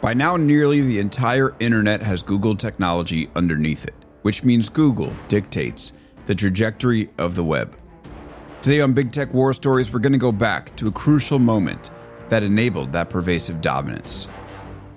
By 0.00 0.14
now, 0.14 0.38
nearly 0.38 0.80
the 0.80 0.98
entire 0.98 1.54
internet 1.60 2.00
has 2.00 2.22
Google 2.22 2.56
technology 2.56 3.28
underneath 3.36 3.84
it, 3.84 3.94
which 4.22 4.42
means 4.44 4.70
Google 4.70 5.12
dictates 5.28 5.92
the 6.24 6.34
trajectory 6.34 7.10
of 7.18 7.34
the 7.34 7.44
web. 7.44 7.76
Today 8.62 8.80
on 8.80 8.94
Big 8.94 9.12
Tech 9.12 9.34
War 9.34 9.52
Stories, 9.52 9.92
we're 9.92 10.00
going 10.00 10.14
to 10.14 10.18
go 10.18 10.32
back 10.32 10.74
to 10.76 10.88
a 10.88 10.92
crucial 10.92 11.38
moment 11.38 11.90
that 12.30 12.42
enabled 12.42 12.92
that 12.92 13.10
pervasive 13.10 13.60
dominance. 13.60 14.26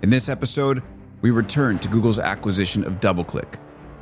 In 0.04 0.10
this 0.10 0.30
episode, 0.30 0.82
we 1.22 1.32
return 1.32 1.80
to 1.80 1.90
Google's 1.90 2.20
acquisition 2.20 2.86
of 2.86 3.02
DoubleClick, 3.02 3.56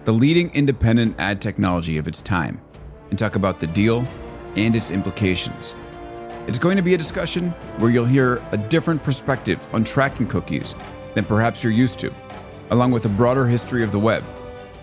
the 0.04 0.14
leading 0.14 0.54
independent 0.54 1.16
ad 1.18 1.42
technology 1.42 1.98
of 1.98 2.08
its 2.08 2.22
time, 2.22 2.62
and 3.10 3.18
talk 3.18 3.36
about 3.36 3.60
the 3.60 3.68
deal 3.68 4.08
and 4.56 4.76
its 4.76 4.92
implications. 4.92 5.74
It's 6.48 6.58
going 6.58 6.76
to 6.76 6.84
be 6.84 6.96
a 6.96 6.98
discussion 6.98 7.52
where 7.78 7.92
you'll 7.92 8.06
hear 8.06 8.42
a 8.52 8.58
different 8.58 9.04
perspective 9.04 9.68
on 9.74 9.84
tracking 9.84 10.28
cookies 10.28 10.74
than 11.14 11.24
perhaps 11.24 11.64
you're 11.64 11.72
used 11.72 12.00
to, 12.00 12.12
along 12.72 12.92
with 12.92 13.06
a 13.06 13.10
broader 13.10 13.46
history 13.46 13.84
of 13.84 13.92
the 13.92 14.00
web 14.00 14.24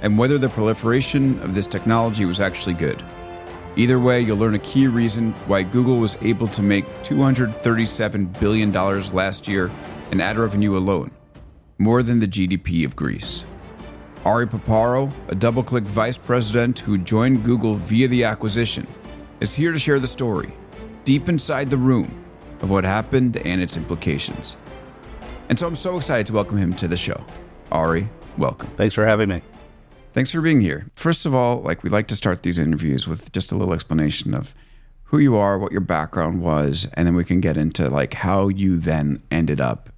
and 0.01 0.17
whether 0.17 0.39
the 0.39 0.49
proliferation 0.49 1.41
of 1.41 1.57
this 1.57 1.67
technology 1.67 2.25
was 2.25 2.41
actually 2.41 2.75
good. 2.75 3.03
Either 3.75 3.99
way, 3.99 4.21
you'll 4.21 4.39
learn 4.39 4.55
a 4.55 4.61
key 4.61 4.87
reason 4.87 5.33
why 5.49 5.65
Google 5.65 5.99
was 5.99 6.17
able 6.23 6.47
to 6.49 6.63
make 6.63 6.85
$237 7.03 8.39
billion 8.39 8.73
last 8.73 9.49
year 9.49 9.69
in 10.13 10.21
ad 10.21 10.39
revenue 10.39 10.77
alone, 10.77 11.11
more 11.79 12.05
than 12.05 12.21
the 12.21 12.29
GDP 12.29 12.85
of 12.85 12.95
Greece. 12.95 13.45
Ari 14.25 14.47
Paparo, 14.47 15.13
a 15.29 15.35
DoubleClick 15.35 15.83
vice 15.83 16.19
president 16.19 16.79
who 16.79 16.99
joined 16.99 17.45
Google 17.45 17.75
via 17.75 18.07
the 18.07 18.23
acquisition, 18.23 18.87
is 19.41 19.55
here 19.55 19.73
to 19.73 19.79
share 19.79 19.99
the 19.99 20.07
story 20.07 20.53
deep 21.09 21.27
inside 21.27 21.71
the 21.71 21.77
room 21.79 22.23
of 22.61 22.71
what 22.71 22.85
happened 22.85 23.35
and 23.39 23.63
its 23.63 23.79
implications. 23.79 24.59
And 25.49 25.59
so 25.59 25.67
I'm 25.67 25.75
so 25.75 25.97
excited 25.97 26.27
to 26.27 26.35
welcome 26.35 26.59
him 26.59 26.75
to 26.75 26.87
the 26.87 26.99
show. 26.99 27.25
Ari, 27.73 28.11
welcome. 28.37 28.69
Thanks 28.77 28.95
for 28.95 29.07
having 29.07 29.31
me. 29.31 29.41
Thanks 30.13 30.33
for 30.33 30.43
being 30.43 30.61
here. 30.61 30.87
First 30.97 31.25
of 31.25 31.35
all, 31.35 31.63
like 31.63 31.83
we 31.83 31.89
like 31.89 32.09
to 32.09 32.15
start 32.17 32.43
these 32.43 32.59
interviews 32.59 33.09
with 33.09 33.33
just 33.33 33.51
a 33.51 33.55
little 33.55 33.73
explanation 33.73 34.35
of 34.35 34.55
who 35.05 35.17
you 35.17 35.35
are, 35.35 35.59
what 35.59 35.73
your 35.73 35.81
background 35.81 36.43
was, 36.43 36.87
and 36.93 37.07
then 37.07 37.17
we 37.17 37.25
can 37.25 37.41
get 37.41 37.57
into 37.57 37.89
like 37.89 38.13
how 38.13 38.49
you 38.49 38.77
then 38.77 39.23
ended 39.31 39.63
up 39.63 39.89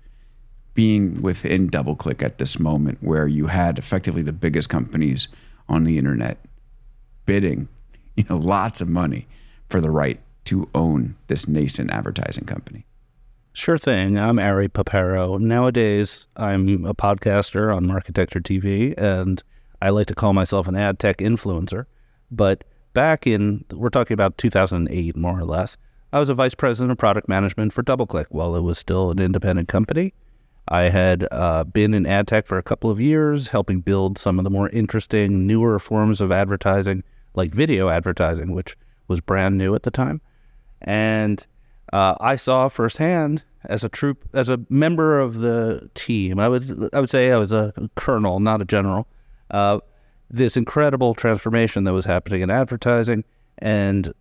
being 0.74 1.20
within 1.22 1.68
DoubleClick 1.68 2.22
at 2.22 2.38
this 2.38 2.60
moment 2.60 2.98
where 3.00 3.26
you 3.26 3.48
had 3.48 3.80
effectively 3.80 4.22
the 4.22 4.32
biggest 4.32 4.68
companies 4.68 5.26
on 5.68 5.82
the 5.82 5.98
internet 5.98 6.38
bidding, 7.26 7.66
you 8.16 8.22
know, 8.30 8.36
lots 8.36 8.80
of 8.80 8.88
money 8.88 9.26
for 9.68 9.80
the 9.80 9.90
right 9.90 10.20
to 10.50 10.68
own 10.74 11.14
this 11.28 11.46
nascent 11.46 11.92
advertising 11.92 12.44
company? 12.44 12.84
Sure 13.52 13.78
thing. 13.78 14.18
I'm 14.18 14.40
Ari 14.40 14.68
Paparo. 14.68 15.38
Nowadays, 15.38 16.26
I'm 16.36 16.84
a 16.84 16.92
podcaster 16.92 17.72
on 17.72 17.86
Marketecture 17.86 18.40
TV, 18.40 18.92
and 18.98 19.40
I 19.80 19.90
like 19.90 20.08
to 20.08 20.14
call 20.16 20.32
myself 20.32 20.66
an 20.66 20.74
ad 20.74 20.98
tech 20.98 21.18
influencer. 21.18 21.86
But 22.32 22.64
back 22.94 23.28
in, 23.28 23.64
we're 23.70 23.90
talking 23.90 24.14
about 24.14 24.38
2008, 24.38 25.16
more 25.16 25.38
or 25.38 25.44
less, 25.44 25.76
I 26.12 26.18
was 26.18 26.28
a 26.28 26.34
vice 26.34 26.56
president 26.56 26.90
of 26.90 26.98
product 26.98 27.28
management 27.28 27.72
for 27.72 27.84
DoubleClick 27.84 28.26
while 28.30 28.56
it 28.56 28.62
was 28.62 28.76
still 28.76 29.12
an 29.12 29.20
independent 29.20 29.68
company. 29.68 30.14
I 30.66 30.82
had 30.82 31.28
uh, 31.30 31.62
been 31.62 31.94
in 31.94 32.06
ad 32.06 32.26
tech 32.26 32.48
for 32.48 32.58
a 32.58 32.62
couple 32.64 32.90
of 32.90 33.00
years, 33.00 33.46
helping 33.46 33.82
build 33.82 34.18
some 34.18 34.40
of 34.40 34.44
the 34.44 34.50
more 34.50 34.68
interesting, 34.70 35.46
newer 35.46 35.78
forms 35.78 36.20
of 36.20 36.32
advertising, 36.32 37.04
like 37.34 37.54
video 37.54 37.88
advertising, 37.88 38.50
which 38.50 38.76
was 39.06 39.20
brand 39.20 39.56
new 39.56 39.76
at 39.76 39.84
the 39.84 39.92
time. 39.92 40.20
And 40.82 41.44
uh, 41.92 42.14
I 42.20 42.36
saw 42.36 42.68
firsthand 42.68 43.42
as 43.64 43.84
a 43.84 43.88
troop, 43.88 44.28
as 44.32 44.48
a 44.48 44.60
member 44.68 45.18
of 45.18 45.38
the 45.38 45.90
team, 45.94 46.38
I 46.38 46.48
would 46.48 46.94
I 46.94 47.00
would 47.00 47.10
say 47.10 47.30
I 47.30 47.36
was 47.36 47.52
a 47.52 47.72
colonel, 47.94 48.40
not 48.40 48.62
a 48.62 48.64
general. 48.64 49.06
Uh, 49.50 49.80
this 50.30 50.56
incredible 50.56 51.14
transformation 51.14 51.84
that 51.84 51.92
was 51.92 52.04
happening 52.04 52.40
in 52.40 52.50
advertising, 52.50 53.24
and 53.58 54.12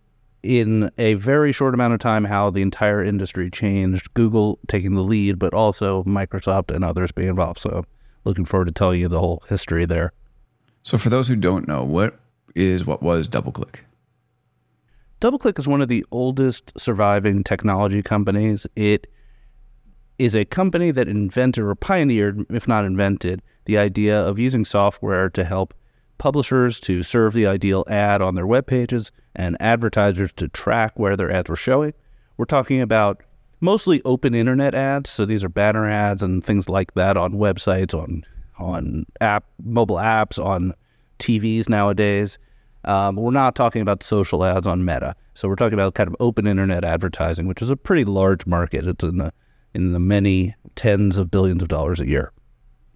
in 0.42 0.90
a 0.98 1.14
very 1.14 1.52
short 1.52 1.74
amount 1.74 1.94
of 1.94 2.00
time, 2.00 2.24
how 2.24 2.50
the 2.50 2.62
entire 2.62 3.02
industry 3.02 3.50
changed. 3.50 4.12
Google 4.14 4.58
taking 4.66 4.94
the 4.94 5.02
lead, 5.02 5.38
but 5.38 5.54
also 5.54 6.02
Microsoft 6.04 6.74
and 6.74 6.84
others 6.84 7.12
being 7.12 7.28
involved. 7.28 7.60
So, 7.60 7.84
looking 8.24 8.44
forward 8.44 8.66
to 8.66 8.72
telling 8.72 9.00
you 9.00 9.08
the 9.08 9.20
whole 9.20 9.42
history 9.48 9.86
there. 9.86 10.12
So, 10.82 10.98
for 10.98 11.08
those 11.08 11.28
who 11.28 11.36
don't 11.36 11.68
know, 11.68 11.84
what 11.84 12.18
is 12.54 12.84
what 12.84 13.02
was 13.02 13.28
DoubleClick? 13.28 13.80
DoubleClick 15.20 15.58
is 15.58 15.68
one 15.68 15.82
of 15.82 15.88
the 15.88 16.04
oldest 16.12 16.72
surviving 16.80 17.44
technology 17.44 18.02
companies. 18.02 18.66
It 18.74 19.06
is 20.18 20.34
a 20.34 20.46
company 20.46 20.90
that 20.92 21.08
invented 21.08 21.62
or 21.62 21.74
pioneered, 21.74 22.46
if 22.48 22.66
not 22.66 22.86
invented, 22.86 23.42
the 23.66 23.76
idea 23.76 24.18
of 24.18 24.38
using 24.38 24.64
software 24.64 25.28
to 25.30 25.44
help 25.44 25.74
publishers 26.16 26.80
to 26.80 27.02
serve 27.02 27.34
the 27.34 27.46
ideal 27.46 27.84
ad 27.88 28.22
on 28.22 28.34
their 28.34 28.46
web 28.46 28.66
pages 28.66 29.12
and 29.36 29.58
advertisers 29.60 30.32
to 30.34 30.48
track 30.48 30.98
where 30.98 31.18
their 31.18 31.30
ads 31.30 31.50
were 31.50 31.56
showing. 31.56 31.92
We're 32.38 32.46
talking 32.46 32.80
about 32.80 33.22
mostly 33.60 34.00
open 34.06 34.34
internet 34.34 34.74
ads, 34.74 35.10
so 35.10 35.26
these 35.26 35.44
are 35.44 35.50
banner 35.50 35.86
ads 35.86 36.22
and 36.22 36.42
things 36.42 36.66
like 36.66 36.94
that 36.94 37.18
on 37.18 37.34
websites, 37.34 37.94
on 37.94 38.24
on 38.58 39.04
app 39.20 39.44
mobile 39.62 39.96
apps, 39.96 40.42
on 40.42 40.72
TVs 41.18 41.68
nowadays. 41.68 42.38
Um, 42.84 43.16
we're 43.16 43.30
not 43.30 43.54
talking 43.54 43.82
about 43.82 44.02
social 44.02 44.44
ads 44.44 44.66
on 44.66 44.84
Meta. 44.84 45.14
So 45.34 45.48
we're 45.48 45.56
talking 45.56 45.74
about 45.74 45.94
kind 45.94 46.08
of 46.08 46.16
open 46.20 46.46
internet 46.46 46.84
advertising, 46.84 47.46
which 47.46 47.62
is 47.62 47.70
a 47.70 47.76
pretty 47.76 48.04
large 48.04 48.46
market. 48.46 48.86
It's 48.86 49.04
in 49.04 49.18
the 49.18 49.32
in 49.74 49.92
the 49.92 50.00
many 50.00 50.54
tens 50.74 51.16
of 51.16 51.30
billions 51.30 51.62
of 51.62 51.68
dollars 51.68 52.00
a 52.00 52.08
year. 52.08 52.32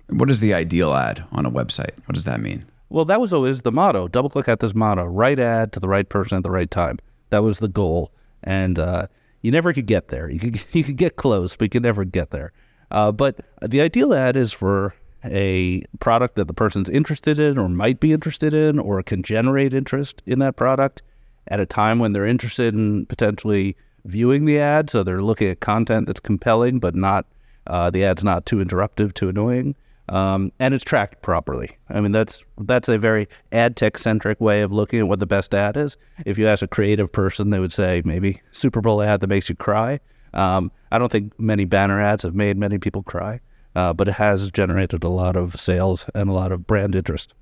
What 0.09 0.31
is 0.31 0.41
the 0.41 0.55
ideal 0.55 0.93
ad 0.93 1.25
on 1.33 1.47
a 1.47 1.51
website? 1.51 1.97
What 2.07 2.15
does 2.15 2.25
that 2.25 2.41
mean? 2.41 2.67
Well, 2.89 3.05
that 3.07 3.21
was 3.21 3.33
always 3.33 3.63
the 3.63 3.73
motto. 3.73 4.09
DoubleClick 4.09 4.49
at 4.49 4.61
this 4.61 4.75
motto: 4.75 5.05
right 5.05 5.39
ad 5.39 5.73
to 5.73 5.81
the 5.81 5.89
right 5.89 6.09
person 6.09 6.37
at 6.37 6.45
the 6.45 6.51
right 6.51 6.71
time. 6.71 6.99
That 7.31 7.43
was 7.43 7.59
the 7.59 7.69
goal, 7.69 8.13
and 8.43 8.79
uh, 8.79 9.07
you 9.43 9.51
never 9.51 9.73
could 9.73 9.87
get 9.87 10.09
there. 10.09 10.31
You 10.31 10.39
could 10.39 10.61
you 10.73 10.85
could 10.85 10.97
get 10.97 11.17
close, 11.17 11.57
but 11.57 11.65
you 11.65 11.71
could 11.71 11.83
never 11.83 12.05
get 12.05 12.31
there. 12.31 12.53
Uh, 12.91 13.13
but 13.13 13.41
the 13.63 13.81
ideal 13.81 14.15
ad 14.15 14.37
is 14.37 14.53
for 14.53 14.95
a 15.25 15.83
product 16.01 16.37
that 16.37 16.49
the 16.49 16.55
person's 16.55 16.89
interested 16.89 17.39
in 17.39 17.59
or 17.59 17.69
might 17.69 18.01
be 18.01 18.13
interested 18.13 18.53
in 18.53 18.79
or 18.79 19.03
can 19.03 19.23
generate 19.23 19.75
interest 19.75 20.23
in 20.27 20.39
that 20.41 20.57
product 20.57 21.03
at 21.49 21.61
a 21.61 21.67
time 21.67 21.99
when 21.99 22.13
they're 22.13 22.27
interested 22.27 22.75
in 22.75 23.07
potentially 23.07 23.77
viewing 24.05 24.45
the 24.45 24.59
ad. 24.59 24.91
So 24.91 25.03
they're 25.03 25.23
looking 25.23 25.49
at 25.49 25.61
content 25.61 26.07
that's 26.07 26.21
compelling, 26.21 26.79
but 26.79 26.95
not 26.95 27.27
uh, 27.67 27.91
the 27.91 28.05
ad's 28.05 28.25
not 28.25 28.47
too 28.47 28.57
interruptive, 28.57 29.15
too 29.15 29.29
annoying. 29.29 29.75
Um, 30.11 30.53
and 30.59 30.75
it's 30.75 30.85
tracked 30.85 31.23
properly. 31.23 31.79
I 31.89 32.01
mean, 32.01 32.13
that's 32.13 32.45
that's 32.59 32.91
a 32.91 32.99
very 32.99 33.27
ad 33.53 33.75
tech 33.75 33.97
centric 33.97 34.39
way 34.39 34.61
of 34.61 34.71
looking 34.71 35.01
at 35.01 35.09
what 35.09 35.19
the 35.19 35.27
best 35.27 35.55
ad 35.55 35.79
is. 35.79 35.97
If 36.27 36.37
you 36.37 36.47
ask 36.47 36.63
a 36.63 36.69
creative 36.69 37.11
person, 37.11 37.49
they 37.49 37.59
would 37.59 37.73
say 37.73 38.03
maybe 38.05 38.43
Super 38.53 38.83
Bowl 38.83 39.01
ad 39.01 39.21
that 39.21 39.29
makes 39.29 39.49
you 39.49 39.55
cry. 39.55 40.01
Um, 40.35 40.71
I 40.93 40.99
don't 40.99 41.11
think 41.11 41.39
many 41.41 41.65
banner 41.65 42.03
ads 42.03 42.23
have 42.23 42.35
made 42.35 42.59
many 42.59 42.77
people 42.77 43.03
cry 43.03 43.41
uh, 43.75 43.93
but 43.93 44.09
it 44.09 44.15
has 44.15 44.51
generated 44.51 45.05
a 45.05 45.09
lot 45.09 45.37
of 45.37 45.59
sales 45.59 46.07
and 46.15 46.31
a 46.31 46.33
lot 46.33 46.53
of 46.53 46.67
brand 46.67 46.95
interest. 46.95 47.35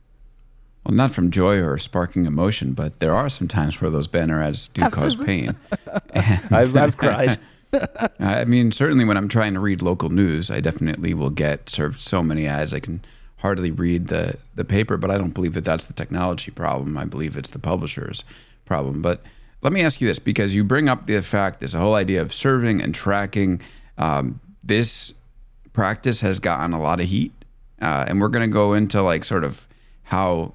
Well, 0.85 0.97
not 0.97 1.13
from 1.13 1.31
joy 1.31 1.61
or 1.61 1.79
sparking 1.79 2.27
emotion, 2.27 2.73
but 2.73 2.99
there 2.99 3.15
are 3.15 3.29
some 3.29 3.47
times 3.47 3.81
where 3.81 3.91
those 3.91 4.09
banner 4.09 4.43
ads 4.43 4.69
do 4.69 4.89
cause 4.91 5.15
pain. 5.25 5.55
I've, 6.15 6.77
I've 6.77 6.97
cried. 6.97 7.39
I 8.19 8.45
mean, 8.45 8.73
certainly 8.73 9.05
when 9.05 9.17
I'm 9.17 9.29
trying 9.29 9.55
to 9.55 9.61
read 9.61 9.81
local 9.81 10.09
news, 10.09 10.51
I 10.51 10.61
definitely 10.61 11.15
will 11.15 11.31
get 11.31 11.69
served 11.69 12.01
so 12.01 12.23
many 12.23 12.47
ads 12.47 12.75
I 12.75 12.81
can 12.81 13.05
hardly 13.39 13.71
read 13.71 14.09
the, 14.09 14.37
the 14.55 14.65
paper, 14.65 14.97
but 14.97 15.11
I 15.11 15.19
don't 15.19 15.35
believe 15.35 15.55
that 15.55 15.65
that's 15.65 15.85
the 15.85 15.93
technology 15.93 16.51
problem. 16.51 16.97
I 16.99 17.05
believe 17.05 17.37
it's 17.37 17.51
the 17.51 17.59
publisher's 17.59 18.25
problem. 18.65 19.03
But 19.03 19.23
let 19.63 19.73
me 19.73 19.83
ask 19.83 20.01
you 20.01 20.09
this 20.09 20.19
because 20.19 20.55
you 20.55 20.65
bring 20.65 20.89
up 20.89 21.07
the 21.07 21.21
fact, 21.23 21.61
this 21.61 21.75
whole 21.75 21.95
idea 21.95 22.21
of 22.21 22.35
serving 22.35 22.81
and 22.81 22.95
tracking. 22.95 23.63
Um, 23.99 24.41
this 24.63 25.15
practice 25.73 26.21
has 26.21 26.39
gotten 26.39 26.73
a 26.73 26.81
lot 26.81 27.01
of 27.01 27.07
heat. 27.07 27.33
Uh, 27.81 28.05
and 28.07 28.21
we're 28.21 28.29
going 28.29 28.49
to 28.49 28.53
go 28.53 28.75
into 28.75 29.03
like 29.03 29.25
sort 29.25 29.45
of 29.45 29.67
how 30.05 30.55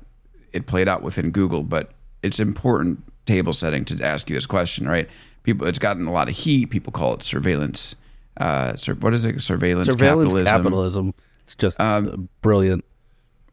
it 0.53 0.65
played 0.65 0.87
out 0.87 1.01
within 1.01 1.31
Google, 1.31 1.63
but 1.63 1.91
it's 2.23 2.39
important 2.39 3.03
table 3.25 3.53
setting 3.53 3.83
to 3.85 4.03
ask 4.03 4.29
you 4.29 4.35
this 4.35 4.45
question, 4.45 4.87
right? 4.87 5.09
People, 5.43 5.67
it's 5.67 5.79
gotten 5.79 6.07
a 6.07 6.11
lot 6.11 6.29
of 6.29 6.35
heat. 6.35 6.69
People 6.69 6.91
call 6.91 7.13
it 7.13 7.23
surveillance. 7.23 7.95
Uh, 8.37 8.75
sur- 8.75 8.95
what 8.95 9.13
is 9.13 9.25
it? 9.25 9.41
Surveillance, 9.41 9.87
surveillance 9.87 10.27
capitalism. 10.29 10.45
capitalism. 10.45 11.13
It's 11.43 11.55
just 11.55 11.79
um, 11.79 12.29
brilliant. 12.41 12.85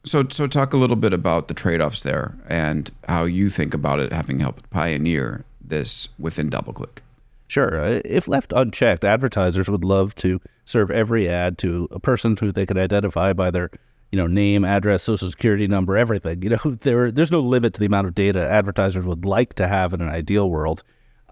So, 0.05 0.27
so 0.29 0.47
talk 0.47 0.73
a 0.73 0.77
little 0.77 0.97
bit 0.97 1.13
about 1.13 1.49
the 1.49 1.55
trade-offs 1.55 2.03
there 2.03 2.37
and 2.49 2.91
how 3.09 3.25
you 3.25 3.49
think 3.49 3.73
about 3.73 4.01
it, 4.01 4.13
having 4.13 4.41
helped 4.41 4.69
pioneer 4.71 5.45
this 5.61 6.09
within 6.19 6.51
DoubleClick. 6.51 6.99
Sure. 7.49 7.81
Uh, 7.81 8.01
if 8.05 8.29
left 8.29 8.53
unchecked, 8.53 9.05
advertisers 9.05 9.69
would 9.69 9.85
love 9.85 10.15
to 10.17 10.41
serve 10.65 10.91
every 10.91 11.29
ad 11.29 11.59
to 11.59 11.89
a 11.91 12.01
person 12.01 12.37
who 12.37 12.53
they 12.53 12.67
could 12.67 12.79
identify 12.79 13.33
by 13.33 13.51
their, 13.51 13.71
you 14.13 14.17
know, 14.17 14.27
name, 14.27 14.65
address, 14.65 15.03
social 15.03 15.31
security 15.31 15.67
number, 15.67 15.97
everything. 15.97 16.43
You 16.45 16.51
know, 16.51 16.77
there 16.81 17.11
there's 17.11 17.33
no 17.33 17.41
limit 17.41 17.75
to 17.75 17.81
the 17.81 17.87
amount 17.87 18.07
of 18.07 18.15
data 18.15 18.41
advertisers 18.41 19.05
would 19.07 19.25
like 19.25 19.55
to 19.55 19.67
have 19.69 19.93
in 19.95 20.01
an 20.01 20.09
ideal 20.09 20.49
world. 20.51 20.83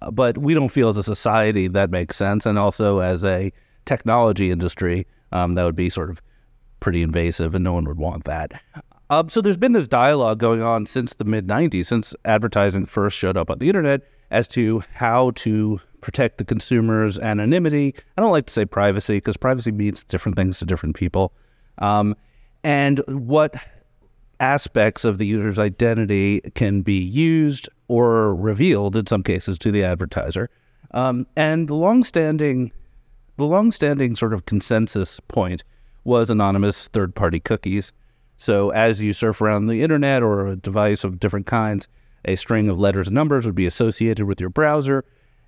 Uh, 0.00 0.10
but 0.10 0.38
we 0.38 0.54
don't 0.54 0.68
feel 0.68 0.88
as 0.88 0.96
a 0.96 1.02
society 1.02 1.68
that 1.68 1.90
makes 1.90 2.16
sense, 2.16 2.44
and 2.46 2.58
also 2.58 2.98
as 3.00 3.24
a 3.24 3.52
technology 3.84 4.50
industry, 4.50 5.06
Um, 5.32 5.54
that 5.54 5.64
would 5.64 5.76
be 5.76 5.90
sort 5.90 6.10
of 6.10 6.20
pretty 6.80 7.02
invasive, 7.02 7.54
and 7.54 7.64
no 7.64 7.72
one 7.72 7.84
would 7.84 7.98
want 7.98 8.24
that. 8.24 8.60
Um, 9.12 9.28
so 9.28 9.42
there's 9.42 9.58
been 9.58 9.72
this 9.72 9.86
dialogue 9.86 10.38
going 10.38 10.62
on 10.62 10.86
since 10.86 11.12
the 11.12 11.26
mid 11.26 11.46
90s, 11.46 11.84
since 11.84 12.14
advertising 12.24 12.86
first 12.86 13.14
showed 13.14 13.36
up 13.36 13.50
on 13.50 13.58
the 13.58 13.68
internet, 13.68 14.00
as 14.30 14.48
to 14.48 14.82
how 14.94 15.32
to 15.32 15.78
protect 16.00 16.38
the 16.38 16.46
consumer's 16.46 17.18
anonymity. 17.18 17.94
I 18.16 18.22
don't 18.22 18.30
like 18.30 18.46
to 18.46 18.52
say 18.54 18.64
privacy 18.64 19.18
because 19.18 19.36
privacy 19.36 19.70
means 19.70 20.02
different 20.02 20.36
things 20.36 20.60
to 20.60 20.64
different 20.64 20.96
people. 20.96 21.34
Um, 21.76 22.16
and 22.64 23.02
what 23.06 23.54
aspects 24.40 25.04
of 25.04 25.18
the 25.18 25.26
user's 25.26 25.58
identity 25.58 26.40
can 26.54 26.80
be 26.80 26.98
used 26.98 27.68
or 27.88 28.34
revealed 28.34 28.96
in 28.96 29.06
some 29.06 29.22
cases 29.22 29.58
to 29.58 29.70
the 29.70 29.84
advertiser. 29.84 30.48
Um, 30.92 31.26
and 31.36 31.68
the 31.68 31.74
longstanding, 31.74 32.72
the 33.36 33.44
longstanding 33.44 34.16
sort 34.16 34.32
of 34.32 34.46
consensus 34.46 35.20
point 35.20 35.64
was 36.04 36.30
anonymous 36.30 36.88
third-party 36.88 37.40
cookies. 37.40 37.92
So 38.42 38.70
as 38.70 39.00
you 39.00 39.12
surf 39.12 39.40
around 39.40 39.68
the 39.68 39.84
internet 39.84 40.20
or 40.20 40.48
a 40.48 40.56
device 40.56 41.04
of 41.04 41.20
different 41.20 41.46
kinds, 41.46 41.86
a 42.24 42.34
string 42.34 42.68
of 42.68 42.76
letters 42.76 43.06
and 43.06 43.14
numbers 43.14 43.46
would 43.46 43.54
be 43.54 43.66
associated 43.66 44.26
with 44.26 44.40
your 44.40 44.50
browser, 44.50 45.04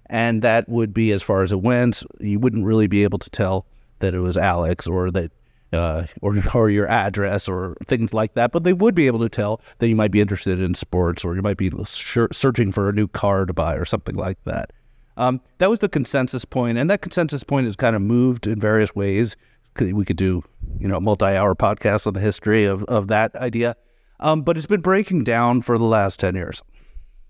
and 0.07 0.43
that 0.43 0.69
would 0.69 0.95
be 0.95 1.11
as 1.11 1.21
far 1.21 1.43
as 1.43 1.51
it 1.51 1.61
went. 1.61 2.05
You 2.21 2.39
wouldn't 2.39 2.65
really 2.65 2.87
be 2.87 3.03
able 3.03 3.19
to 3.19 3.29
tell 3.29 3.67
that 3.99 4.15
it 4.15 4.21
was 4.21 4.37
Alex 4.37 4.87
or 4.87 5.11
that 5.11 5.33
uh, 5.73 6.05
or 6.23 6.37
or 6.55 6.71
your 6.71 6.87
address 6.87 7.49
or 7.49 7.77
things 7.85 8.15
like 8.15 8.35
that. 8.35 8.53
But 8.53 8.63
they 8.63 8.73
would 8.73 8.95
be 8.95 9.09
able 9.09 9.19
to 9.21 9.29
tell 9.29 9.61
that 9.79 9.89
you 9.89 9.97
might 9.97 10.13
be 10.13 10.21
interested 10.21 10.61
in 10.61 10.75
sports 10.75 11.25
or 11.25 11.35
you 11.35 11.43
might 11.43 11.57
be 11.57 11.73
searching 11.85 12.71
for 12.71 12.89
a 12.89 12.93
new 12.93 13.09
car 13.09 13.45
to 13.45 13.53
buy 13.53 13.75
or 13.75 13.85
something 13.85 14.15
like 14.15 14.39
that. 14.45 14.71
Um, 15.17 15.41
that 15.59 15.69
was 15.69 15.81
the 15.81 15.89
consensus 15.89 16.45
point, 16.45 16.79
and 16.79 16.89
that 16.91 17.03
consensus 17.03 17.43
point 17.43 17.67
has 17.67 17.75
kind 17.75 17.97
of 17.97 18.03
moved 18.03 18.47
in 18.47 18.61
various 18.61 18.95
ways. 18.95 19.37
We 19.81 20.05
could 20.05 20.17
do, 20.17 20.43
you 20.79 20.89
know, 20.89 21.01
multi-hour 21.01 21.55
podcast 21.55 22.07
on 22.07 22.15
the 22.15 22.21
history 22.21 22.65
of, 22.65 22.85
of 22.85 23.09
that 23.09 23.35
idea, 23.37 23.77
um, 24.21 24.43
but 24.43 24.57
it's 24.57 24.67
been 24.67 24.81
breaking 24.81 25.25
down 25.25 25.63
for 25.63 25.79
the 25.79 25.85
last 25.85 26.21
ten 26.21 26.35
years, 26.35 26.63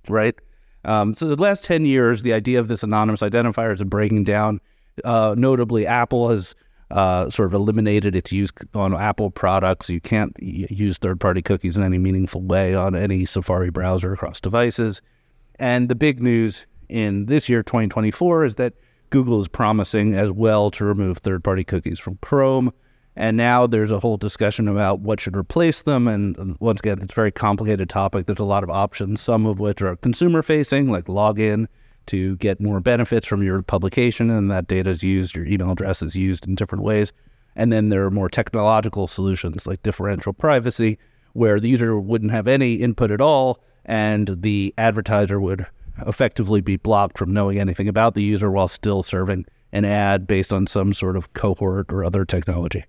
right? 0.08 0.35
Um, 0.85 1.14
so 1.14 1.26
the 1.26 1.41
last 1.41 1.64
ten 1.64 1.85
years, 1.85 2.23
the 2.23 2.32
idea 2.32 2.61
of 2.61 2.69
this 2.69 2.82
anonymous 2.82 3.20
identifier 3.20 3.73
is 3.73 3.82
breaking 3.82 4.25
down. 4.25 4.61
Uh, 5.05 5.35
notably, 5.37 5.87
Apple 5.87 6.29
has 6.29 6.55
uh, 6.91 7.29
sort 7.31 7.46
of 7.46 7.55
eliminated 7.55 8.14
its 8.14 8.31
use 8.31 8.50
on 8.75 8.94
Apple 8.94 9.31
products. 9.31 9.90
You 9.90 10.00
can't 10.00 10.32
use 10.40 10.99
third 10.99 11.20
party 11.20 11.43
cookies 11.43 11.76
in 11.76 11.82
any 11.82 11.99
meaningful 11.99 12.43
way 12.43 12.75
on 12.75 12.94
any 12.94 13.25
Safari 13.25 13.70
browser 13.70 14.12
across 14.12 14.40
devices. 14.40 15.00
And 15.58 15.88
the 15.88 15.94
big 15.94 16.23
news 16.23 16.67
in 16.88 17.26
this 17.26 17.49
year, 17.49 17.62
2024, 17.62 18.44
is 18.44 18.55
that 18.56 18.75
Google 19.14 19.40
is 19.40 19.46
promising 19.46 20.14
as 20.14 20.32
well 20.32 20.72
to 20.72 20.84
remove 20.84 21.19
third 21.19 21.44
party 21.44 21.62
cookies 21.62 22.00
from 22.00 22.19
Chrome. 22.20 22.72
And 23.14 23.37
now 23.37 23.64
there's 23.64 23.93
a 23.93 24.00
whole 24.00 24.16
discussion 24.16 24.66
about 24.66 24.99
what 24.99 25.20
should 25.20 25.37
replace 25.37 25.82
them. 25.82 26.08
And 26.08 26.56
once 26.58 26.81
again, 26.81 26.99
it's 27.00 27.12
a 27.12 27.14
very 27.14 27.31
complicated 27.31 27.88
topic. 27.88 28.26
There's 28.26 28.40
a 28.40 28.44
lot 28.44 28.64
of 28.64 28.70
options, 28.70 29.20
some 29.20 29.46
of 29.46 29.61
which 29.61 29.81
are 29.82 29.94
consumer 29.94 30.43
facing, 30.43 30.90
like 30.90 31.05
login 31.05 31.69
to 32.06 32.37
get 32.38 32.61
more 32.61 32.81
benefits 32.81 33.28
from 33.28 33.44
your 33.44 33.62
publication, 33.62 34.31
and 34.31 34.50
that 34.50 34.66
data 34.66 34.90
is 34.90 35.05
used, 35.05 35.37
your 35.37 35.46
email 35.46 35.70
address 35.70 36.02
is 36.02 36.16
used 36.16 36.49
in 36.49 36.56
different 36.56 36.82
ways. 36.82 37.12
And 37.55 37.72
then 37.72 37.90
there 37.90 38.05
are 38.05 38.11
more 38.11 38.28
technological 38.28 39.06
solutions 39.06 39.64
like 39.64 39.84
differential 39.84 40.32
privacy, 40.32 40.99
where 41.34 41.61
the 41.61 41.69
user 41.69 42.00
wouldn't 42.00 42.32
have 42.32 42.49
any 42.49 42.75
input 42.75 43.12
at 43.12 43.20
all, 43.20 43.62
and 43.84 44.43
the 44.43 44.75
advertiser 44.76 45.40
would 45.40 45.69
effectively 46.06 46.61
be 46.61 46.76
blocked 46.76 47.19
from 47.19 47.32
knowing 47.32 47.58
anything 47.58 47.88
about 47.88 48.14
the 48.14 48.23
user 48.23 48.50
while 48.50 48.69
still 48.69 49.02
serving 49.02 49.46
an 49.73 49.85
ad 49.85 50.26
based 50.26 50.52
on 50.52 50.67
some 50.67 50.93
sort 50.93 51.17
of 51.17 51.32
cohort 51.32 51.93
or 51.93 52.05
other 52.05 52.25
technology. 52.25 52.85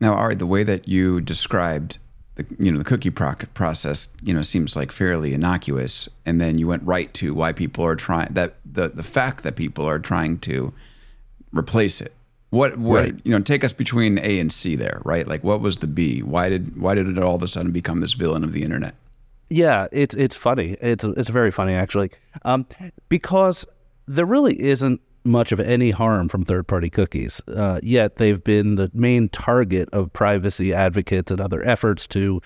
Now, 0.00 0.14
Ari, 0.14 0.36
the 0.36 0.46
way 0.46 0.62
that 0.64 0.88
you 0.88 1.20
described 1.20 1.98
the 2.34 2.46
you 2.58 2.72
know 2.72 2.78
the 2.78 2.84
cookie 2.84 3.10
process 3.10 4.08
you 4.22 4.32
know 4.32 4.42
seems 4.42 4.74
like 4.74 4.90
fairly 4.90 5.34
innocuous, 5.34 6.08
and 6.24 6.40
then 6.40 6.58
you 6.58 6.66
went 6.66 6.82
right 6.84 7.12
to 7.14 7.34
why 7.34 7.52
people 7.52 7.84
are 7.84 7.96
trying 7.96 8.32
that 8.32 8.56
the 8.64 8.88
the 8.88 9.02
fact 9.02 9.42
that 9.42 9.56
people 9.56 9.86
are 9.86 9.98
trying 9.98 10.38
to 10.38 10.72
replace 11.52 12.00
it. 12.00 12.14
What 12.50 12.78
what 12.78 13.04
right. 13.04 13.20
you 13.24 13.32
know 13.32 13.40
take 13.40 13.64
us 13.64 13.72
between 13.72 14.18
A 14.18 14.40
and 14.40 14.50
C 14.50 14.76
there, 14.76 15.00
right? 15.04 15.26
Like 15.26 15.44
what 15.44 15.60
was 15.60 15.78
the 15.78 15.86
B? 15.86 16.22
Why 16.22 16.48
did 16.48 16.80
why 16.80 16.94
did 16.94 17.08
it 17.08 17.18
all 17.18 17.34
of 17.34 17.42
a 17.42 17.48
sudden 17.48 17.70
become 17.70 18.00
this 18.00 18.14
villain 18.14 18.44
of 18.44 18.52
the 18.52 18.62
internet? 18.62 18.94
Yeah, 19.52 19.86
it's 19.92 20.14
it's 20.14 20.34
funny. 20.34 20.78
It's 20.80 21.04
it's 21.04 21.28
very 21.28 21.50
funny 21.50 21.74
actually, 21.74 22.10
um, 22.46 22.66
because 23.10 23.66
there 24.06 24.24
really 24.24 24.58
isn't 24.58 25.00
much 25.24 25.52
of 25.52 25.60
any 25.60 25.90
harm 25.90 26.28
from 26.28 26.42
third 26.42 26.66
party 26.66 26.88
cookies. 26.88 27.40
Uh, 27.48 27.78
yet 27.82 28.16
they've 28.16 28.42
been 28.42 28.76
the 28.76 28.90
main 28.94 29.28
target 29.28 29.90
of 29.92 30.10
privacy 30.14 30.72
advocates 30.72 31.30
and 31.30 31.38
other 31.38 31.62
efforts 31.66 32.06
to 32.08 32.40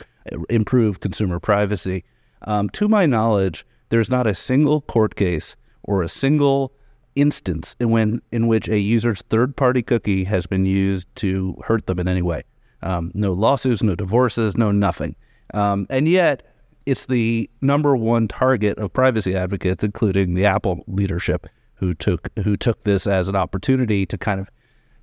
improve 0.50 0.98
consumer 0.98 1.38
privacy. 1.38 2.04
Um, 2.42 2.68
to 2.70 2.88
my 2.88 3.06
knowledge, 3.06 3.64
there's 3.90 4.10
not 4.10 4.26
a 4.26 4.34
single 4.34 4.80
court 4.80 5.14
case 5.14 5.54
or 5.84 6.02
a 6.02 6.08
single 6.08 6.72
instance 7.14 7.76
in 7.78 7.90
when 7.90 8.20
in 8.32 8.48
which 8.48 8.68
a 8.68 8.80
user's 8.80 9.22
third 9.22 9.56
party 9.56 9.80
cookie 9.80 10.24
has 10.24 10.44
been 10.46 10.66
used 10.66 11.06
to 11.16 11.56
hurt 11.64 11.86
them 11.86 12.00
in 12.00 12.08
any 12.08 12.22
way. 12.22 12.42
Um, 12.82 13.12
no 13.14 13.32
lawsuits, 13.32 13.84
no 13.84 13.94
divorces, 13.94 14.56
no 14.56 14.72
nothing. 14.72 15.14
Um, 15.54 15.86
and 15.88 16.08
yet, 16.08 16.42
it's 16.86 17.06
the 17.06 17.50
number 17.60 17.96
one 17.96 18.28
target 18.28 18.78
of 18.78 18.92
privacy 18.92 19.36
advocates, 19.36 19.84
including 19.84 20.34
the 20.34 20.46
Apple 20.46 20.84
leadership 20.86 21.46
who 21.74 21.92
took 21.92 22.30
who 22.42 22.56
took 22.56 22.82
this 22.84 23.06
as 23.06 23.28
an 23.28 23.36
opportunity 23.36 24.06
to 24.06 24.16
kind 24.16 24.40
of 24.40 24.50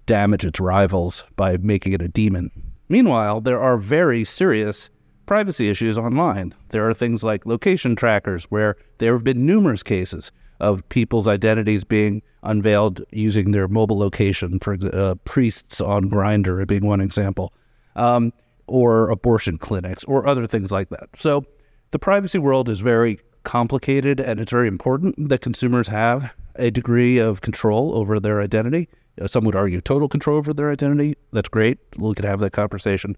damage 0.05 0.43
its 0.43 0.59
rivals 0.59 1.23
by 1.35 1.57
making 1.57 1.93
it 1.93 2.01
a 2.01 2.07
demon. 2.07 2.49
Meanwhile, 2.89 3.41
there 3.41 3.59
are 3.59 3.77
very 3.77 4.23
serious 4.23 4.89
privacy 5.25 5.69
issues 5.69 5.97
online. 5.97 6.53
There 6.69 6.87
are 6.87 6.93
things 6.93 7.23
like 7.23 7.45
location 7.45 7.95
trackers 7.95 8.45
where 8.45 8.75
there 8.97 9.13
have 9.13 9.23
been 9.23 9.45
numerous 9.45 9.83
cases 9.83 10.31
of 10.59 10.87
people's 10.89 11.27
identities 11.27 11.83
being 11.83 12.21
unveiled 12.43 13.01
using 13.11 13.51
their 13.51 13.67
mobile 13.67 13.97
location. 13.97 14.59
For 14.59 14.77
uh, 14.93 15.15
priests 15.25 15.79
on 15.79 16.09
Grindr 16.09 16.65
being 16.67 16.85
one 16.85 17.01
example, 17.01 17.53
um, 17.95 18.33
or 18.67 19.09
abortion 19.09 19.57
clinics, 19.57 20.03
or 20.05 20.27
other 20.27 20.47
things 20.47 20.71
like 20.71 20.89
that. 20.89 21.09
So 21.15 21.45
the 21.93 21.99
privacy 21.99 22.39
world 22.39 22.69
is 22.69 22.79
very 22.79 23.19
complicated, 23.43 24.19
and 24.19 24.39
it's 24.39 24.51
very 24.51 24.67
important 24.67 25.29
that 25.29 25.41
consumers 25.41 25.87
have 25.87 26.33
a 26.55 26.71
degree 26.71 27.19
of 27.19 27.41
control 27.41 27.95
over 27.95 28.19
their 28.19 28.41
identity. 28.41 28.89
Uh, 29.21 29.27
some 29.27 29.45
would 29.45 29.55
argue 29.55 29.79
total 29.79 30.09
control 30.09 30.37
over 30.37 30.55
their 30.55 30.71
identity. 30.71 31.15
That's 31.31 31.49
great. 31.49 31.77
We 31.97 32.15
could 32.15 32.25
have 32.25 32.39
that 32.39 32.51
conversation. 32.51 33.15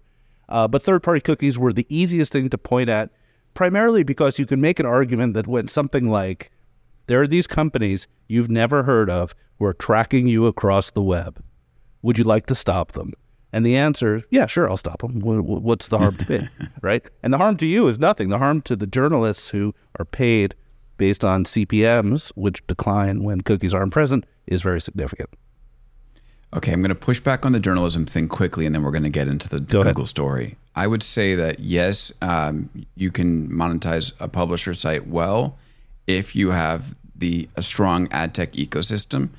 Uh, 0.50 0.68
but 0.68 0.82
third 0.82 1.02
party 1.02 1.22
cookies 1.22 1.58
were 1.58 1.72
the 1.72 1.86
easiest 1.88 2.32
thing 2.32 2.50
to 2.50 2.58
point 2.58 2.90
at, 2.90 3.10
primarily 3.54 4.02
because 4.02 4.38
you 4.38 4.44
can 4.44 4.60
make 4.60 4.78
an 4.78 4.84
argument 4.84 5.32
that 5.32 5.46
when 5.46 5.68
something 5.68 6.10
like 6.10 6.50
there 7.06 7.22
are 7.22 7.26
these 7.26 7.46
companies 7.46 8.06
you've 8.28 8.50
never 8.50 8.82
heard 8.82 9.08
of 9.08 9.34
who 9.58 9.64
are 9.64 9.72
tracking 9.72 10.26
you 10.26 10.44
across 10.44 10.90
the 10.90 11.02
web, 11.02 11.42
would 12.02 12.18
you 12.18 12.24
like 12.24 12.44
to 12.46 12.54
stop 12.54 12.92
them? 12.92 13.14
And 13.56 13.64
the 13.64 13.74
answer 13.74 14.16
is, 14.16 14.26
yeah, 14.28 14.44
sure, 14.44 14.68
I'll 14.68 14.76
stop 14.76 15.00
them. 15.00 15.20
What's 15.20 15.88
the 15.88 15.96
harm 15.96 16.14
to 16.18 16.30
me, 16.30 16.48
right? 16.82 17.02
And 17.22 17.32
the 17.32 17.38
harm 17.38 17.56
to 17.56 17.66
you 17.66 17.88
is 17.88 17.98
nothing. 17.98 18.28
The 18.28 18.36
harm 18.36 18.60
to 18.62 18.76
the 18.76 18.86
journalists 18.86 19.48
who 19.48 19.74
are 19.98 20.04
paid 20.04 20.54
based 20.98 21.24
on 21.24 21.44
CPMs, 21.44 22.32
which 22.34 22.66
decline 22.66 23.24
when 23.24 23.40
cookies 23.40 23.72
aren't 23.72 23.94
present, 23.94 24.26
is 24.46 24.60
very 24.60 24.78
significant. 24.78 25.30
Okay, 26.52 26.70
I'm 26.70 26.80
going 26.82 26.90
to 26.90 26.94
push 26.94 27.18
back 27.18 27.46
on 27.46 27.52
the 27.52 27.58
journalism 27.58 28.04
thing 28.04 28.28
quickly, 28.28 28.66
and 28.66 28.74
then 28.74 28.82
we're 28.82 28.90
going 28.90 29.04
to 29.04 29.08
get 29.08 29.26
into 29.26 29.48
the 29.48 29.60
Go 29.60 29.82
Google 29.82 30.02
ahead. 30.02 30.08
story. 30.08 30.56
I 30.74 30.86
would 30.86 31.02
say 31.02 31.34
that 31.34 31.58
yes, 31.58 32.12
um, 32.20 32.68
you 32.94 33.10
can 33.10 33.48
monetize 33.48 34.12
a 34.20 34.28
publisher 34.28 34.74
site 34.74 35.06
well 35.06 35.56
if 36.06 36.36
you 36.36 36.50
have 36.50 36.94
the 37.14 37.48
a 37.56 37.62
strong 37.62 38.06
ad 38.10 38.34
tech 38.34 38.52
ecosystem, 38.52 39.30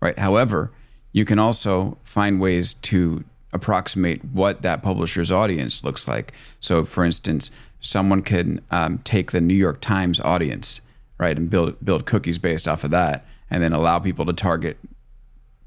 right? 0.00 0.18
However, 0.18 0.72
you 1.12 1.26
can 1.26 1.38
also 1.38 1.98
find 2.02 2.40
ways 2.40 2.72
to 2.72 3.22
approximate 3.56 4.24
what 4.24 4.62
that 4.62 4.82
publisher's 4.82 5.32
audience 5.32 5.82
looks 5.82 6.06
like. 6.06 6.32
So, 6.60 6.84
for 6.84 7.04
instance, 7.04 7.50
someone 7.80 8.22
can 8.22 8.60
um, 8.70 8.98
take 8.98 9.32
the 9.32 9.40
New 9.40 9.54
York 9.54 9.80
Times 9.80 10.20
audience 10.20 10.80
right, 11.18 11.36
and 11.36 11.50
build 11.50 11.84
build 11.84 12.06
cookies 12.06 12.38
based 12.38 12.68
off 12.68 12.84
of 12.84 12.90
that, 12.90 13.26
and 13.50 13.62
then 13.62 13.72
allow 13.72 13.98
people 13.98 14.24
to 14.26 14.32
target 14.32 14.78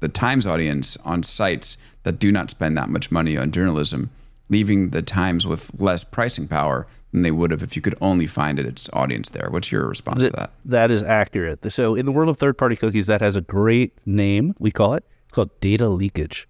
the 0.00 0.08
Times 0.08 0.46
audience 0.46 0.96
on 1.04 1.22
sites 1.22 1.76
that 2.04 2.18
do 2.18 2.32
not 2.32 2.50
spend 2.50 2.76
that 2.76 2.88
much 2.88 3.10
money 3.10 3.36
on 3.36 3.50
journalism, 3.50 4.10
leaving 4.48 4.90
the 4.90 5.02
Times 5.02 5.46
with 5.46 5.78
less 5.80 6.04
pricing 6.04 6.48
power 6.48 6.86
than 7.12 7.22
they 7.22 7.30
would 7.30 7.50
have 7.50 7.62
if 7.62 7.76
you 7.76 7.82
could 7.82 7.96
only 8.00 8.26
find 8.26 8.58
it, 8.58 8.66
its 8.66 8.88
audience 8.92 9.30
there. 9.30 9.48
What's 9.50 9.72
your 9.72 9.86
response 9.86 10.24
to 10.24 10.30
that? 10.30 10.52
That 10.64 10.90
is 10.90 11.02
accurate. 11.02 11.70
So, 11.72 11.94
in 11.94 12.06
the 12.06 12.12
world 12.12 12.28
of 12.28 12.38
third 12.38 12.56
party 12.56 12.76
cookies, 12.76 13.06
that 13.06 13.20
has 13.20 13.36
a 13.36 13.40
great 13.40 13.96
name. 14.06 14.54
We 14.58 14.70
call 14.70 14.94
it. 14.94 15.04
It's 15.26 15.34
called 15.34 15.60
data 15.60 15.88
leakage. 15.88 16.48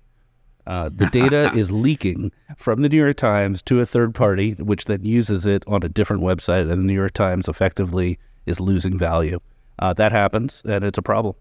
Uh, 0.67 0.91
the 0.93 1.07
data 1.07 1.51
is 1.57 1.71
leaking 1.71 2.33
from 2.57 2.83
the 2.83 2.89
New 2.89 2.99
York 2.99 3.17
Times 3.17 3.63
to 3.63 3.81
a 3.81 3.87
third 3.87 4.15
party, 4.15 4.53
which 4.53 4.85
then 4.85 5.03
uses 5.03 5.47
it 5.47 5.65
on 5.67 5.83
a 5.83 5.89
different 5.89 6.23
website, 6.23 6.63
and 6.63 6.71
the 6.71 6.77
New 6.77 6.95
York 6.95 7.13
Times 7.13 7.49
effectively 7.49 8.19
is 8.47 8.61
losing 8.61 8.99
value. 8.99 9.41
Uh, 9.79 9.93
that 9.95 10.13
happens, 10.13 10.63
and 10.67 10.85
it's 10.85 10.99
a 10.99 11.03
problem. 11.03 11.35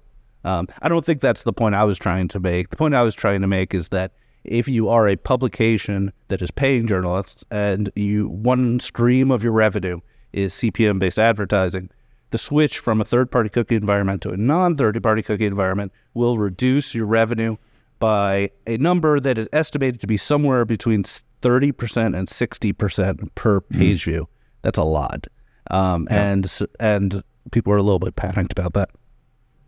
Um, 0.44 0.68
I 0.82 0.90
don't 0.90 1.04
think 1.04 1.22
that's 1.22 1.44
the 1.44 1.54
point 1.54 1.76
I 1.76 1.84
was 1.84 1.98
trying 1.98 2.30
to 2.30 2.40
make. 2.40 2.70
The 2.70 2.78
point 2.78 2.96
I 2.96 3.04
was 3.04 3.16
trying 3.16 3.42
to 3.42 3.48
make 3.48 3.74
is 3.74 3.90
that 3.90 4.14
if 4.44 4.68
you 4.68 4.88
are 4.88 5.08
a 5.08 5.16
publication 5.18 6.14
that 6.30 6.42
is 6.42 6.52
paying 6.52 6.88
journalists 6.88 7.44
and 7.52 7.92
you 7.96 8.30
one 8.30 8.80
stream 8.80 9.32
of 9.32 9.44
your 9.44 9.52
revenue 9.52 10.00
is 10.32 10.54
CPM 10.54 11.00
based 11.00 11.20
advertising, 11.20 11.90
the 12.32 12.38
switch 12.38 12.80
from 12.80 13.02
a 13.02 13.06
third 13.06 13.32
party 13.32 13.50
cookie 13.50 13.76
environment 13.76 14.22
to 14.22 14.30
a 14.30 14.38
non 14.38 14.76
third 14.76 15.02
party 15.04 15.22
cookie 15.22 15.46
environment 15.46 15.92
will 16.14 16.38
reduce 16.38 16.96
your 16.96 17.06
revenue 17.06 17.58
by 18.00 18.51
a 18.65 18.77
number 18.77 19.20
that 19.20 19.38
is 19.38 19.48
estimated 19.53 20.01
to 20.01 20.08
be 20.08 20.18
somewhere 20.18 20.65
between 20.65 21.03
30% 21.03 22.18
and 22.18 22.27
60% 22.27 23.36
per 23.36 23.60
hmm. 23.60 23.77
page 23.77 24.01
mm. 24.01 24.06
view. 24.06 24.29
That's 24.62 24.77
a 24.77 24.84
lot. 24.84 25.27
Um, 25.72 26.08
yeah. 26.10 26.32
and 26.32 26.60
and 26.79 27.24
people 27.51 27.72
are 27.74 27.77
a 27.77 27.84
little 27.84 28.00
bit 28.00 28.15
panicked 28.15 28.51
about 28.51 28.74
that. 28.74 28.89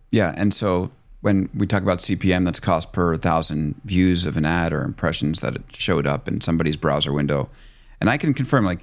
Yeah, 0.10 0.34
and 0.36 0.54
so 0.54 0.92
when 1.22 1.50
we 1.54 1.68
talk 1.68 1.84
about 1.84 2.00
CPM, 2.00 2.44
that's 2.46 2.60
cost 2.60 2.92
per 2.92 3.16
thousand 3.18 3.80
views 3.86 4.26
of 4.26 4.36
an 4.36 4.46
ad 4.46 4.74
or 4.74 4.82
impressions 4.82 5.40
that 5.42 5.56
it 5.56 5.64
showed 5.74 6.08
up 6.08 6.28
in 6.28 6.42
somebody's 6.42 6.76
browser 6.76 7.14
window. 7.14 7.50
And 8.02 8.10
I 8.10 8.18
can 8.18 8.34
confirm, 8.34 8.66
like, 8.66 8.82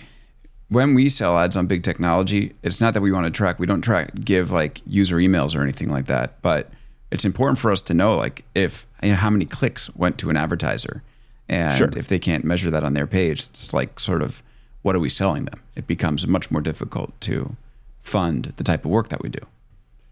when 0.69 0.95
we 0.95 1.09
sell 1.09 1.37
ads 1.39 1.57
on 1.57 1.67
big 1.67 1.83
technology, 1.83 2.55
it's 2.63 2.81
not 2.81 2.95
that 2.95 3.01
we 3.01 3.11
want 3.11 3.27
to 3.27 3.31
track, 3.31 3.59
we 3.59 3.67
don't 3.67 3.81
track, 3.81 4.15
give 4.25 4.51
like 4.51 4.81
user 4.87 5.17
emails 5.17 5.57
or 5.57 5.63
anything 5.63 5.91
like 5.91 6.07
that. 6.07 6.41
But 6.43 6.71
it's 7.11 7.25
important 7.25 7.59
for 7.59 7.71
us 7.73 7.81
to 7.83 7.95
know, 7.95 8.17
like, 8.17 8.45
if, 8.55 8.87
you 9.03 9.11
know, 9.11 9.17
how 9.17 9.31
many 9.31 9.45
clicks 9.45 9.95
went 9.97 10.19
to 10.19 10.31
an 10.31 10.37
advertiser. 10.37 11.03
And 11.49 11.79
sure. 11.79 11.91
if 11.97 12.09
they 12.09 12.19
can't 12.19 12.45
measure 12.45 12.71
that 12.71 12.85
on 12.85 12.95
their 12.95 13.07
page, 13.07 13.41
it's 13.47 13.73
like 13.73 13.99
sort 13.99 14.23
of, 14.23 14.43
what 14.83 14.95
are 14.95 15.01
we 15.01 15.09
selling 15.09 15.47
them? 15.47 15.63
It 15.77 15.87
becomes 15.87 16.27
much 16.27 16.51
more 16.51 16.61
difficult 16.61 17.19
to 17.23 17.57
fund 18.01 18.53
the 18.57 18.65
type 18.65 18.85
of 18.85 18.91
work 18.91 19.09
that 19.09 19.23
we 19.23 19.29
do. 19.29 19.41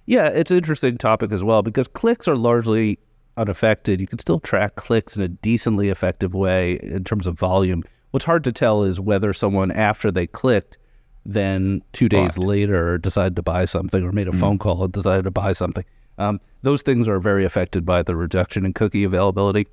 Yeah, 0.06 0.28
it's 0.28 0.50
an 0.50 0.56
interesting 0.56 0.96
topic 0.96 1.32
as 1.32 1.42
well 1.44 1.62
because 1.62 1.88
clicks 1.88 2.26
are 2.28 2.36
largely 2.36 2.98
unaffected. 3.36 4.00
You 4.00 4.06
can 4.06 4.18
still 4.18 4.40
track 4.40 4.76
clicks 4.76 5.16
in 5.16 5.22
a 5.22 5.28
decently 5.28 5.90
effective 5.90 6.32
way 6.32 6.78
in 6.82 7.04
terms 7.04 7.26
of 7.26 7.38
volume. 7.38 7.82
What's 8.12 8.24
hard 8.24 8.44
to 8.44 8.52
tell 8.52 8.84
is 8.84 9.00
whether 9.00 9.32
someone, 9.32 9.70
after 9.70 10.10
they 10.10 10.26
clicked, 10.26 10.78
then 11.26 11.82
two 11.92 12.08
days 12.08 12.36
Bought. 12.36 12.46
later 12.46 12.98
decided 12.98 13.36
to 13.36 13.42
buy 13.42 13.64
something 13.64 14.02
or 14.02 14.12
made 14.12 14.28
a 14.28 14.30
mm-hmm. 14.30 14.40
phone 14.40 14.58
call 14.58 14.84
and 14.84 14.92
decided 14.92 15.24
to 15.24 15.30
buy 15.30 15.52
something. 15.52 15.84
Um, 16.18 16.40
those 16.62 16.82
things 16.82 17.08
are 17.08 17.20
very 17.20 17.44
affected 17.44 17.84
by 17.84 18.02
the 18.02 18.16
reduction 18.16 18.64
in 18.64 18.72
cookie 18.72 19.04
availability. 19.04 19.66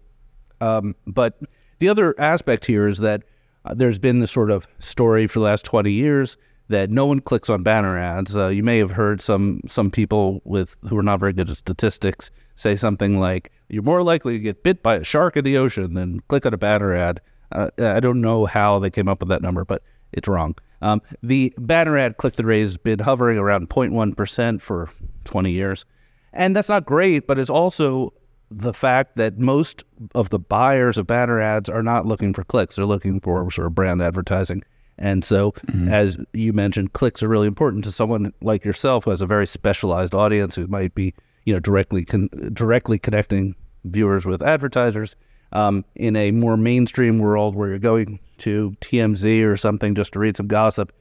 Um, 0.61 0.95
but 1.07 1.39
the 1.79 1.89
other 1.89 2.15
aspect 2.19 2.65
here 2.65 2.87
is 2.87 2.99
that 2.99 3.23
uh, 3.65 3.73
there's 3.73 3.99
been 3.99 4.19
this 4.19 4.31
sort 4.31 4.51
of 4.51 4.67
story 4.79 5.27
for 5.27 5.39
the 5.39 5.45
last 5.45 5.65
20 5.65 5.91
years 5.91 6.37
that 6.69 6.89
no 6.89 7.05
one 7.05 7.19
clicks 7.19 7.49
on 7.49 7.63
banner 7.63 7.97
ads. 7.97 8.35
Uh, 8.35 8.47
you 8.47 8.63
may 8.63 8.77
have 8.77 8.91
heard 8.91 9.21
some 9.21 9.61
some 9.67 9.91
people 9.91 10.41
with 10.45 10.77
who 10.87 10.97
are 10.97 11.03
not 11.03 11.19
very 11.19 11.33
good 11.33 11.49
at 11.49 11.57
statistics 11.57 12.31
say 12.55 12.75
something 12.75 13.19
like, 13.19 13.51
"You're 13.69 13.83
more 13.83 14.03
likely 14.03 14.33
to 14.33 14.39
get 14.39 14.63
bit 14.63 14.81
by 14.81 14.95
a 14.95 15.03
shark 15.03 15.35
in 15.37 15.43
the 15.43 15.57
ocean 15.57 15.93
than 15.93 16.21
click 16.21 16.45
on 16.45 16.53
a 16.53 16.57
banner 16.57 16.93
ad." 16.93 17.21
Uh, 17.51 17.69
I 17.77 17.99
don't 17.99 18.21
know 18.21 18.45
how 18.45 18.79
they 18.79 18.89
came 18.89 19.07
up 19.07 19.19
with 19.19 19.29
that 19.29 19.41
number, 19.41 19.65
but 19.65 19.83
it's 20.11 20.27
wrong. 20.27 20.55
Um, 20.81 21.01
the 21.21 21.53
banner 21.57 21.97
ad 21.97 22.17
click 22.17 22.33
through 22.33 22.49
rate 22.49 22.61
has 22.61 22.77
been 22.77 22.99
hovering 22.99 23.37
around 23.37 23.69
0.1 23.69 24.15
percent 24.15 24.61
for 24.61 24.89
20 25.25 25.51
years, 25.51 25.85
and 26.33 26.55
that's 26.55 26.69
not 26.69 26.85
great. 26.85 27.27
But 27.27 27.39
it's 27.39 27.49
also 27.49 28.13
the 28.51 28.73
fact 28.73 29.15
that 29.15 29.39
most 29.39 29.83
of 30.13 30.29
the 30.29 30.39
buyers 30.39 30.97
of 30.97 31.07
banner 31.07 31.39
ads 31.39 31.69
are 31.69 31.83
not 31.83 32.05
looking 32.05 32.33
for 32.33 32.43
clicks; 32.43 32.75
they're 32.75 32.85
looking 32.85 33.19
for 33.19 33.49
sort 33.51 33.67
of 33.67 33.75
brand 33.75 34.01
advertising. 34.01 34.63
And 34.97 35.23
so, 35.23 35.51
mm-hmm. 35.51 35.87
as 35.87 36.17
you 36.33 36.53
mentioned, 36.53 36.93
clicks 36.93 37.23
are 37.23 37.27
really 37.27 37.47
important 37.47 37.83
to 37.85 37.91
someone 37.91 38.31
like 38.41 38.63
yourself 38.63 39.05
who 39.05 39.09
has 39.09 39.21
a 39.21 39.25
very 39.25 39.47
specialized 39.47 40.13
audience 40.13 40.55
who 40.55 40.67
might 40.67 40.93
be, 40.93 41.13
you 41.45 41.53
know, 41.53 41.59
directly 41.59 42.05
con- 42.05 42.29
directly 42.53 42.99
connecting 42.99 43.55
viewers 43.85 44.25
with 44.25 44.41
advertisers. 44.41 45.15
Um, 45.51 45.85
in 45.95 46.15
a 46.15 46.31
more 46.31 46.57
mainstream 46.57 47.19
world 47.19 47.55
where 47.55 47.69
you're 47.69 47.77
going 47.77 48.19
to 48.39 48.71
TMZ 48.81 49.45
or 49.45 49.55
something 49.55 49.93
just 49.93 50.13
to 50.13 50.19
read 50.19 50.35
some 50.35 50.47
gossip, 50.47 50.91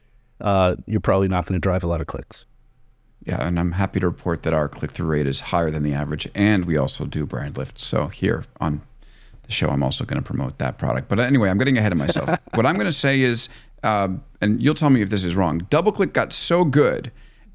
uh, 0.43 0.77
you're 0.87 1.01
probably 1.01 1.29
not 1.29 1.47
going 1.47 1.59
to 1.59 1.61
drive 1.61 1.85
a 1.85 1.87
lot 1.87 2.03
of 2.03 2.07
clicks. 2.07 2.45
Yeah, 3.25 3.47
and 3.47 3.59
I'm 3.59 3.73
happy 3.73 4.00
to 4.00 4.07
report 4.09 4.43
that 4.43 4.52
our 4.52 4.69
click 4.69 4.91
through 4.91 5.07
rate 5.07 5.26
is 5.26 5.41
higher 5.41 5.71
than 5.71 5.85
the 5.85 5.95
average, 5.95 6.29
and 6.35 6.64
we 6.64 6.76
also 6.76 7.05
do 7.05 7.25
brand 7.25 7.57
lifts. 7.57 7.85
So 7.85 8.09
here 8.09 8.45
on 8.61 8.83
the 9.43 9.52
show, 9.52 9.69
I'm 9.69 9.83
also 9.83 10.05
going 10.05 10.21
to 10.21 10.26
promote 10.26 10.59
that 10.59 10.76
product. 10.76 11.09
But 11.09 11.21
anyway, 11.21 11.49
I'm 11.49 11.59
getting 11.59 11.79
ahead 11.79 11.93
of 11.93 11.99
myself. 11.99 12.29
what 12.55 12.67
I'm 12.67 12.75
going 12.75 12.87
to 12.87 12.93
say 12.93 13.21
is 13.21 13.49
um, 13.83 14.23
and 14.41 14.62
you'll 14.62 14.75
tell 14.75 14.91
me 14.91 15.02
if 15.02 15.11
this 15.11 15.25
is 15.25 15.35
wrong. 15.35 15.62
DoubleClick 15.62 16.12
got 16.12 16.33
so 16.33 16.64
good 16.64 17.11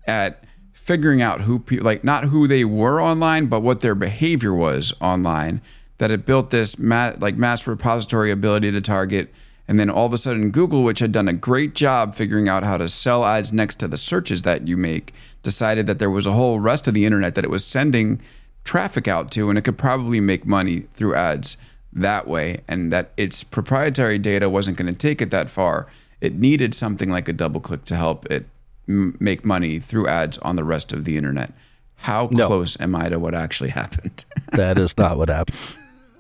at 0.06 0.44
figuring 0.74 1.22
out 1.22 1.42
who 1.42 1.60
people 1.60 1.86
like 1.86 2.04
not 2.04 2.26
who 2.26 2.48
they 2.48 2.66
were 2.66 3.02
online, 3.02 3.48
but 3.48 3.62
what 3.62 3.82
their 3.82 3.96
behavior 3.96 4.54
was 4.54 4.94
online 5.02 5.62
that 5.98 6.12
it 6.12 6.26
built 6.26 6.52
this 6.52 6.78
ma- 6.78 7.14
like 7.20 7.36
mass 7.36 7.66
repository 7.66 8.32
ability 8.32 8.72
to 8.72 8.82
target. 8.82 9.34
And 9.68 9.80
then 9.80 9.90
all 9.90 10.06
of 10.06 10.14
a 10.14 10.18
sudden, 10.18 10.52
Google, 10.52 10.84
which 10.84 11.00
had 11.00 11.12
done 11.12 11.28
a 11.28 11.34
great 11.34 11.76
job 11.76 12.16
figuring 12.16 12.48
out 12.48 12.64
how 12.64 12.78
to 12.78 12.88
sell 12.88 13.26
ads 13.26 13.52
next 13.52 13.76
to 13.76 13.88
the 13.88 13.98
searches 13.98 14.44
that 14.44 14.68
you 14.68 14.78
make, 14.78 15.14
decided 15.48 15.88
that 15.88 15.98
there 16.00 16.10
was 16.10 16.26
a 16.26 16.34
whole 16.34 16.60
rest 16.60 16.88
of 16.90 16.94
the 16.94 17.06
internet 17.06 17.36
that 17.36 17.46
it 17.46 17.50
was 17.50 17.66
sending 17.66 18.22
traffic 18.66 19.08
out 19.08 19.32
to, 19.32 19.50
and 19.50 19.58
it 19.58 19.64
could 19.64 19.78
probably 19.78 20.20
make 20.20 20.46
money 20.46 20.82
through 20.94 21.16
ads 21.16 21.56
that 21.94 22.28
way, 22.28 22.60
and 22.68 22.92
that 22.92 23.12
its 23.16 23.46
proprietary 23.46 24.20
data 24.20 24.50
wasn't 24.50 24.76
going 24.78 24.92
to 24.92 24.98
take 25.08 25.22
it 25.22 25.32
that 25.32 25.50
far 25.50 25.88
it 26.22 26.36
needed 26.36 26.74
something 26.74 27.10
like 27.10 27.30
a 27.30 27.34
DoubleClick 27.34 27.84
to 27.86 27.96
help 27.96 28.26
it 28.26 28.46
m- 28.88 29.16
make 29.20 29.46
money 29.46 29.80
through 29.80 30.08
ads 30.08 30.38
on 30.40 30.56
the 30.56 30.64
rest 30.64 30.92
of 30.92 31.06
the 31.06 31.18
internet. 31.18 31.54
How 31.96 32.28
no. 32.32 32.48
close 32.48 32.80
am 32.80 32.96
I 32.96 33.10
to 33.10 33.20
what 33.20 33.36
actually 33.36 33.70
happened? 33.82 34.26
that 34.52 34.80
is 34.80 34.98
not 34.98 35.18
what 35.18 35.30
happened. 35.30 35.58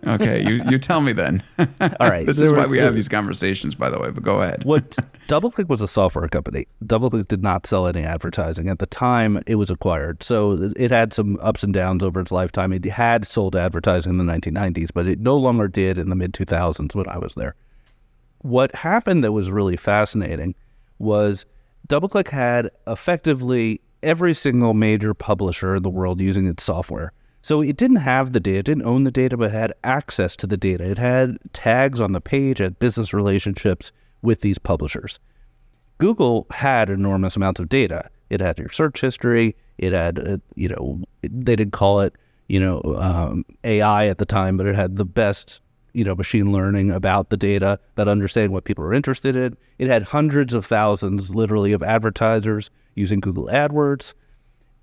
Okay, 0.05 0.43
you, 0.43 0.61
you 0.69 0.77
tell 0.77 1.01
me 1.01 1.13
then. 1.13 1.41
All 1.59 2.09
right. 2.09 2.25
this 2.25 2.41
is 2.41 2.51
why 2.51 2.65
we 2.65 2.77
have 2.79 2.93
these 2.93 3.09
conversations, 3.09 3.75
by 3.75 3.89
the 3.89 3.99
way, 3.99 4.11
but 4.11 4.23
go 4.23 4.41
ahead. 4.41 4.63
what 4.63 4.91
DoubleClick 5.27 5.67
was 5.67 5.81
a 5.81 5.87
software 5.87 6.27
company. 6.27 6.67
DoubleClick 6.83 7.27
did 7.27 7.43
not 7.43 7.65
sell 7.65 7.87
any 7.87 8.03
advertising. 8.03 8.69
At 8.69 8.79
the 8.79 8.85
time 8.85 9.41
it 9.47 9.55
was 9.55 9.69
acquired, 9.69 10.23
so 10.23 10.71
it 10.75 10.91
had 10.91 11.13
some 11.13 11.37
ups 11.41 11.63
and 11.63 11.73
downs 11.73 12.03
over 12.03 12.19
its 12.19 12.31
lifetime. 12.31 12.73
It 12.73 12.85
had 12.85 13.25
sold 13.25 13.55
advertising 13.55 14.19
in 14.19 14.25
the 14.25 14.31
1990s, 14.31 14.89
but 14.93 15.07
it 15.07 15.19
no 15.19 15.37
longer 15.37 15.67
did 15.67 15.97
in 15.97 16.09
the 16.09 16.15
mid 16.15 16.33
2000s 16.33 16.93
when 16.95 17.07
I 17.07 17.17
was 17.17 17.33
there 17.35 17.55
what 18.39 18.73
happened 18.75 19.23
that 19.23 19.31
was 19.31 19.51
really 19.51 19.77
fascinating 19.77 20.55
was 20.99 21.45
DoubleClick 21.87 22.29
had 22.29 22.69
effectively 22.87 23.81
every 24.03 24.33
single 24.33 24.73
major 24.73 25.13
publisher 25.13 25.75
in 25.75 25.83
the 25.83 25.89
world 25.89 26.21
using 26.21 26.47
its 26.47 26.63
software. 26.63 27.11
So 27.47 27.61
it 27.61 27.77
didn't 27.77 28.03
have 28.03 28.33
the 28.33 28.41
data, 28.41 28.59
it 28.59 28.65
didn't 28.65 28.85
own 28.85 29.05
the 29.05 29.09
data, 29.09 29.37
but 29.37 29.51
had 29.51 29.71
access 29.85 30.35
to 30.35 30.47
the 30.47 30.57
data. 30.57 30.83
It 30.83 30.97
had 30.97 31.37
tags 31.53 32.01
on 32.01 32.11
the 32.11 32.19
page, 32.19 32.57
had 32.57 32.77
business 32.77 33.13
relationships 33.13 33.93
with 34.21 34.41
these 34.41 34.59
publishers. 34.59 35.17
Google 35.97 36.45
had 36.51 36.89
enormous 36.89 37.37
amounts 37.37 37.61
of 37.61 37.69
data. 37.69 38.09
It 38.29 38.41
had 38.41 38.59
your 38.59 38.67
search 38.67 38.99
history. 38.99 39.55
It 39.77 39.93
had, 39.93 40.19
uh, 40.19 40.39
you 40.55 40.67
know, 40.67 41.01
they 41.21 41.55
did 41.55 41.71
call 41.71 42.01
it, 42.01 42.17
you 42.49 42.59
know, 42.59 42.81
um, 42.99 43.45
AI 43.63 44.07
at 44.07 44.17
the 44.17 44.25
time, 44.25 44.57
but 44.57 44.65
it 44.65 44.75
had 44.75 44.97
the 44.97 45.05
best 45.05 45.61
you 45.93 46.03
know 46.03 46.15
machine 46.15 46.51
learning 46.51 46.91
about 46.91 47.29
the 47.29 47.37
data, 47.37 47.79
about 47.93 48.09
understanding 48.09 48.51
what 48.51 48.65
people 48.65 48.83
are 48.83 48.93
interested 48.93 49.37
in. 49.37 49.55
It 49.77 49.87
had 49.87 50.03
hundreds 50.03 50.53
of 50.53 50.65
thousands, 50.65 51.33
literally, 51.33 51.71
of 51.71 51.81
advertisers 51.81 52.69
using 52.95 53.21
Google 53.21 53.47
AdWords. 53.47 54.13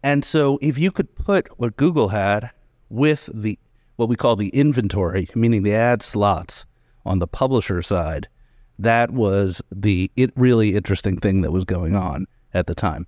And 0.05 0.25
so, 0.25 0.59
if 0.63 0.79
you 0.79 0.93
could 0.93 1.13
put 1.17 1.49
what 1.59 1.77
Google 1.77 2.09
had 2.09 2.51
with 2.91 3.29
the 3.35 3.59
what 3.97 4.09
we 4.09 4.17
call 4.17 4.37
the 4.37 4.51
inventory, 4.51 5.29
meaning 5.35 5.63
the 5.63 5.75
ad 5.75 6.03
slots 6.03 6.67
on 7.07 7.19
the 7.19 7.27
publisher 7.27 7.83
side, 7.83 8.29
that 8.79 9.11
was 9.11 9.63
the 9.73 10.11
it 10.15 10.31
really 10.37 10.77
interesting 10.77 11.17
thing 11.17 11.41
that 11.41 11.53
was 11.53 11.65
going 11.65 11.97
on 11.97 12.27
at 12.53 12.67
the 12.67 12.75
time. 12.75 13.07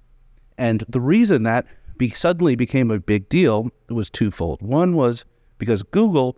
And 0.58 0.84
the 0.88 1.00
reason 1.00 1.44
that 1.44 1.66
be, 1.98 2.10
suddenly 2.10 2.56
became 2.56 2.90
a 2.90 2.98
big 2.98 3.28
deal 3.28 3.70
was 3.88 4.10
twofold. 4.10 4.62
One 4.62 4.96
was 4.96 5.24
because 5.58 5.82
Google 5.82 6.36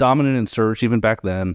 dominant 0.00 0.38
in 0.38 0.46
search 0.46 0.82
even 0.82 0.98
back 0.98 1.20
then, 1.20 1.54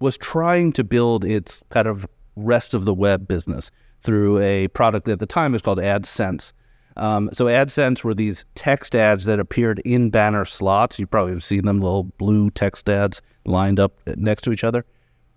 was 0.00 0.18
trying 0.18 0.70
to 0.74 0.84
build 0.84 1.24
its 1.24 1.64
kind 1.70 1.88
of 1.88 2.06
rest 2.36 2.74
of 2.74 2.84
the 2.84 2.92
web 2.92 3.26
business 3.26 3.70
through 4.02 4.38
a 4.40 4.68
product 4.68 5.06
that 5.06 5.12
at 5.12 5.18
the 5.18 5.26
time 5.26 5.52
was 5.52 5.62
called 5.62 5.78
AdSense. 5.78 6.52
Um, 6.96 7.30
so 7.32 7.46
AdSense 7.46 8.04
were 8.04 8.14
these 8.14 8.44
text 8.54 8.94
ads 8.94 9.24
that 9.24 9.38
appeared 9.40 9.80
in 9.80 10.10
banner 10.10 10.44
slots. 10.44 10.98
You 10.98 11.06
probably 11.06 11.32
have 11.32 11.44
seen 11.44 11.64
them, 11.64 11.80
little 11.80 12.04
blue 12.04 12.50
text 12.50 12.88
ads 12.88 13.22
lined 13.44 13.80
up 13.80 14.00
next 14.16 14.42
to 14.42 14.52
each 14.52 14.64
other. 14.64 14.84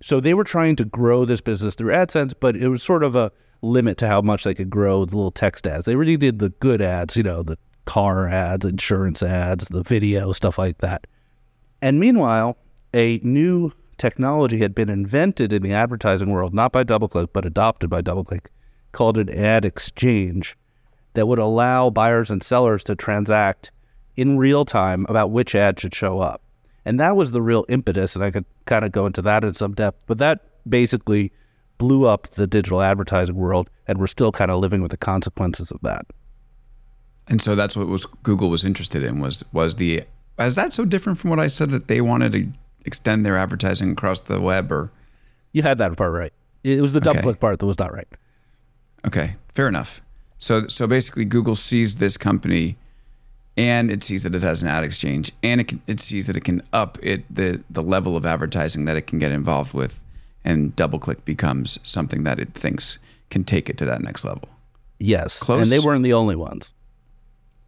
So 0.01 0.19
they 0.19 0.33
were 0.33 0.43
trying 0.43 0.75
to 0.77 0.85
grow 0.85 1.25
this 1.25 1.41
business 1.41 1.75
through 1.75 1.93
AdSense, 1.93 2.33
but 2.37 2.57
it 2.57 2.67
was 2.67 2.83
sort 2.83 3.03
of 3.03 3.15
a 3.15 3.31
limit 3.61 3.97
to 3.99 4.07
how 4.07 4.21
much 4.21 4.43
they 4.43 4.53
could 4.53 4.69
grow 4.69 5.05
the 5.05 5.15
little 5.15 5.31
text 5.31 5.65
ads. 5.65 5.85
They 5.85 5.95
really 5.95 6.17
did 6.17 6.39
the 6.39 6.49
good 6.49 6.81
ads, 6.81 7.15
you 7.15 7.23
know, 7.23 7.43
the 7.43 7.57
car 7.85 8.27
ads, 8.27 8.65
insurance 8.65 9.23
ads, 9.23 9.65
the 9.69 9.83
video, 9.83 10.33
stuff 10.33 10.57
like 10.57 10.79
that. 10.79 11.07
And 11.81 11.99
meanwhile, 11.99 12.57
a 12.93 13.19
new 13.23 13.71
technology 13.97 14.57
had 14.57 14.75
been 14.75 14.89
invented 14.89 15.53
in 15.53 15.61
the 15.61 15.73
advertising 15.73 16.29
world, 16.29 16.53
not 16.53 16.71
by 16.71 16.83
DoubleClick, 16.83 17.29
but 17.33 17.45
adopted 17.45 17.89
by 17.89 18.01
DoubleClick, 18.01 18.47
called 18.91 19.17
an 19.17 19.29
ad 19.29 19.63
exchange 19.65 20.57
that 21.13 21.27
would 21.27 21.39
allow 21.39 21.89
buyers 21.89 22.29
and 22.31 22.41
sellers 22.43 22.83
to 22.85 22.95
transact 22.95 23.71
in 24.15 24.37
real 24.37 24.65
time 24.65 25.05
about 25.09 25.31
which 25.31 25.55
ad 25.55 25.79
should 25.79 25.93
show 25.93 26.19
up. 26.19 26.41
And 26.85 26.99
that 26.99 27.15
was 27.15 27.31
the 27.31 27.41
real 27.41 27.65
impetus. 27.69 28.15
And 28.15 28.23
I 28.23 28.31
could 28.31 28.45
kind 28.65 28.83
of 28.83 28.91
go 28.91 29.05
into 29.05 29.21
that 29.23 29.43
in 29.43 29.53
some 29.53 29.73
depth. 29.73 30.03
But 30.05 30.17
that 30.17 30.41
basically 30.67 31.31
blew 31.77 32.05
up 32.05 32.27
the 32.31 32.45
digital 32.47 32.81
advertising 32.81 33.35
world. 33.35 33.69
And 33.87 33.97
we're 33.99 34.07
still 34.07 34.31
kind 34.31 34.51
of 34.51 34.59
living 34.59 34.81
with 34.81 34.91
the 34.91 34.97
consequences 34.97 35.71
of 35.71 35.79
that. 35.81 36.05
And 37.27 37.41
so 37.41 37.55
that's 37.55 37.77
what 37.77 37.87
was 37.87 38.05
Google 38.23 38.49
was 38.49 38.65
interested 38.65 39.01
in 39.03 39.19
was 39.19 39.43
was 39.53 39.75
the 39.75 40.01
is 40.39 40.55
that 40.55 40.73
so 40.73 40.83
different 40.83 41.19
from 41.19 41.29
what 41.29 41.39
I 41.39 41.47
said 41.47 41.69
that 41.69 41.87
they 41.87 42.01
wanted 42.01 42.33
to 42.33 42.47
extend 42.85 43.25
their 43.25 43.37
advertising 43.37 43.91
across 43.91 44.19
the 44.21 44.41
web 44.41 44.71
or 44.71 44.91
you 45.53 45.61
had 45.61 45.77
that 45.77 45.95
part 45.95 46.11
right. 46.11 46.33
It 46.63 46.81
was 46.81 46.91
the 46.91 46.99
double 46.99 47.19
Okay. 47.19 47.23
click 47.23 47.39
part 47.39 47.59
that 47.59 47.65
was 47.65 47.79
not 47.79 47.93
right. 47.93 48.07
Okay, 49.05 49.35
fair 49.53 49.67
enough. 49.69 50.01
So 50.43 50.67
so 50.67 50.87
basically, 50.87 51.23
Google 51.23 51.55
sees 51.55 51.95
this 51.95 52.17
company, 52.17 52.75
and 53.55 53.89
it 53.89 54.03
sees 54.03 54.23
that 54.23 54.35
it 54.35 54.41
has 54.41 54.61
an 54.61 54.67
ad 54.67 54.83
exchange, 54.83 55.31
and 55.41 55.61
it 55.61 55.69
can, 55.69 55.81
it 55.87 56.01
sees 56.01 56.27
that 56.27 56.35
it 56.35 56.43
can 56.43 56.61
up 56.73 56.97
it 57.01 57.23
the 57.33 57.63
the 57.69 57.81
level 57.81 58.17
of 58.17 58.25
advertising 58.25 58.83
that 58.83 58.97
it 58.97 59.07
can 59.07 59.19
get 59.19 59.31
involved 59.31 59.73
with, 59.73 60.03
and 60.43 60.75
DoubleClick 60.75 61.23
becomes 61.23 61.79
something 61.83 62.25
that 62.25 62.39
it 62.39 62.53
thinks 62.55 62.97
can 63.29 63.45
take 63.45 63.69
it 63.69 63.77
to 63.77 63.85
that 63.85 64.01
next 64.01 64.25
level. 64.25 64.49
Yes. 64.99 65.39
Close. 65.39 65.61
And 65.61 65.71
they 65.71 65.85
weren't 65.85 66.03
the 66.03 66.13
only 66.13 66.35
ones. 66.35 66.73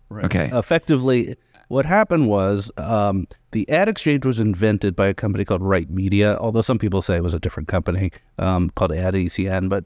Right. 0.10 0.26
Okay, 0.26 0.50
Effectively, 0.54 1.38
what 1.70 1.86
happened 1.86 2.28
was 2.28 2.72
um, 2.78 3.26
the 3.52 3.68
ad 3.70 3.88
exchange 3.88 4.26
was 4.26 4.40
invented 4.40 4.98
by 4.98 5.08
a 5.08 5.14
company 5.14 5.46
called 5.46 5.62
Right 5.62 5.90
Media, 5.90 6.38
although 6.42 6.62
some 6.62 6.78
people 6.78 7.02
say 7.02 7.16
it 7.16 7.24
was 7.24 7.34
a 7.34 7.40
different 7.40 7.70
company 7.70 8.12
um, 8.38 8.70
called 8.72 8.92
AdECN. 8.92 9.70
But 9.70 9.86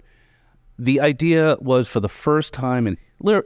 the 0.80 1.02
idea 1.02 1.58
was 1.60 1.88
for 1.88 2.00
the 2.00 2.10
first 2.10 2.54
time 2.54 2.88
in, 2.88 2.98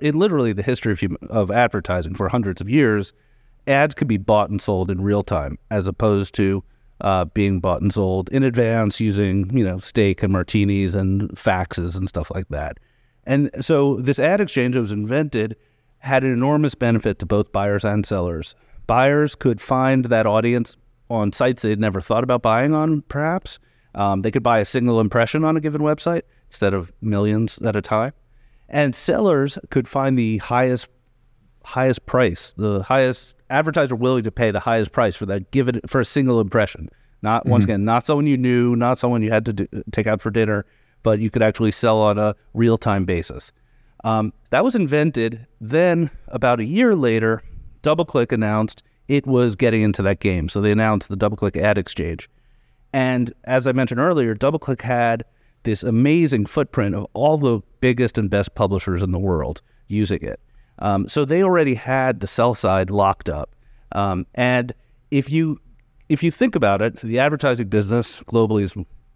in 0.02 0.20
literally 0.20 0.54
the 0.54 0.62
history 0.62 0.94
of, 0.94 1.02
of 1.30 1.50
advertising 1.52 2.14
for 2.14 2.30
hundreds 2.30 2.62
of 2.62 2.70
years, 2.70 3.12
ads 3.68 3.96
could 3.96 4.08
be 4.08 4.18
bought 4.18 4.52
and 4.52 4.62
sold 4.62 4.92
in 4.92 5.02
real 5.02 5.24
time 5.24 5.58
as 5.72 5.88
opposed 5.88 6.36
to 6.36 6.64
uh, 7.02 7.26
being 7.26 7.60
bought 7.60 7.82
and 7.82 7.92
sold 7.92 8.30
in 8.30 8.44
advance 8.44 9.00
using, 9.00 9.50
you 9.56 9.64
know, 9.64 9.80
steak 9.80 10.22
and 10.22 10.32
martinis 10.32 10.94
and 10.94 11.30
faxes 11.32 11.98
and 11.98 12.08
stuff 12.08 12.30
like 12.30 12.48
that. 12.50 12.78
And 13.26 13.50
so 13.62 13.96
this 13.98 14.20
ad 14.20 14.40
exchange 14.40 14.76
that 14.76 14.82
was 14.82 14.92
invented 14.92 15.56
had 15.98 16.24
an 16.24 16.32
enormous 16.32 16.76
benefit 16.76 17.18
to 17.20 17.26
both 17.26 17.52
buyers 17.52 17.84
and 17.84 18.06
sellers. 18.06 18.54
Buyers 18.86 19.34
could 19.34 19.60
find 19.60 20.06
that 20.06 20.28
audience 20.28 20.78
on 21.10 21.32
sites 21.32 21.62
they'd 21.62 21.80
never 21.80 22.00
thought 22.00 22.24
about 22.24 22.42
buying 22.42 22.74
on, 22.74 23.02
perhaps. 23.04 23.60
Um, 23.96 24.22
they 24.22 24.32
could 24.32 24.44
buy 24.44 24.60
a 24.60 24.66
single 24.66 25.00
impression 25.00 25.44
on 25.44 25.58
a 25.58 25.62
given 25.62 25.82
website 25.82 26.24
instead 26.54 26.74
of 26.74 26.94
millions 27.02 27.60
at 27.64 27.76
a 27.76 27.82
time. 27.82 28.14
And 28.70 28.96
sellers 28.96 29.58
could 29.72 29.88
find 29.88 30.18
the 30.18 30.38
highest 30.38 30.88
highest 31.66 32.06
price, 32.06 32.54
the 32.58 32.84
highest 32.84 33.36
advertiser 33.50 33.96
willing 33.96 34.24
to 34.24 34.32
pay 34.32 34.52
the 34.52 34.60
highest 34.60 34.92
price 34.92 35.16
for 35.16 35.26
that 35.26 35.50
given 35.52 35.80
for 35.88 36.02
a 36.02 36.06
single 36.06 36.40
impression. 36.40 36.90
Not 37.22 37.46
once 37.46 37.64
again, 37.64 37.86
not 37.86 38.06
someone 38.06 38.28
you 38.28 38.38
knew, 38.38 38.76
not 38.76 39.00
someone 39.00 39.22
you 39.22 39.32
had 39.32 39.46
to 39.46 39.54
do, 39.54 39.68
take 39.92 40.08
out 40.08 40.22
for 40.22 40.30
dinner, 40.30 40.66
but 41.04 41.20
you 41.20 41.30
could 41.30 41.42
actually 41.42 41.72
sell 41.72 42.02
on 42.02 42.18
a 42.18 42.36
real 42.54 42.78
time 42.78 43.06
basis. 43.06 43.52
Um, 44.04 44.34
that 44.50 44.64
was 44.64 44.76
invented. 44.76 45.48
Then, 45.62 46.12
about 46.28 46.60
a 46.60 46.66
year 46.66 46.96
later, 46.96 47.42
DoubleClick 47.82 48.34
announced 48.34 48.84
it 49.08 49.26
was 49.26 49.56
getting 49.56 49.82
into 49.82 50.02
that 50.02 50.20
game. 50.20 50.50
So 50.50 50.60
they 50.60 50.72
announced 50.72 51.08
the 51.08 51.18
DoubleClick 51.18 51.56
Ad 51.56 51.78
Exchange. 51.78 52.30
And 52.92 53.34
as 53.46 53.66
I 53.66 53.72
mentioned 53.72 54.02
earlier, 54.02 54.36
DoubleClick 54.36 54.82
had 54.82 55.24
this 55.64 55.84
amazing 55.84 56.46
footprint 56.46 56.96
of 56.96 57.08
all 57.14 57.38
the 57.38 57.62
biggest 57.80 58.18
and 58.18 58.30
best 58.30 58.56
publishers 58.56 59.02
in 59.04 59.12
the 59.12 59.20
world 59.20 59.62
using 59.88 60.22
it. 60.22 60.40
Um, 60.80 61.08
so 61.08 61.26
they 61.26 61.44
already 61.44 61.76
had 61.76 62.20
the 62.20 62.28
sell 62.28 62.54
side 62.54 62.90
locked 62.90 63.30
up. 63.30 63.56
Um, 63.92 64.26
and 64.36 64.74
if 65.12 65.30
you 65.30 65.60
if 66.10 66.22
you 66.22 66.32
think 66.32 66.56
about 66.56 66.82
it, 66.82 66.98
the 66.98 67.20
advertising 67.20 67.68
business 67.68 68.20
globally 68.22 68.64
is 68.64 68.76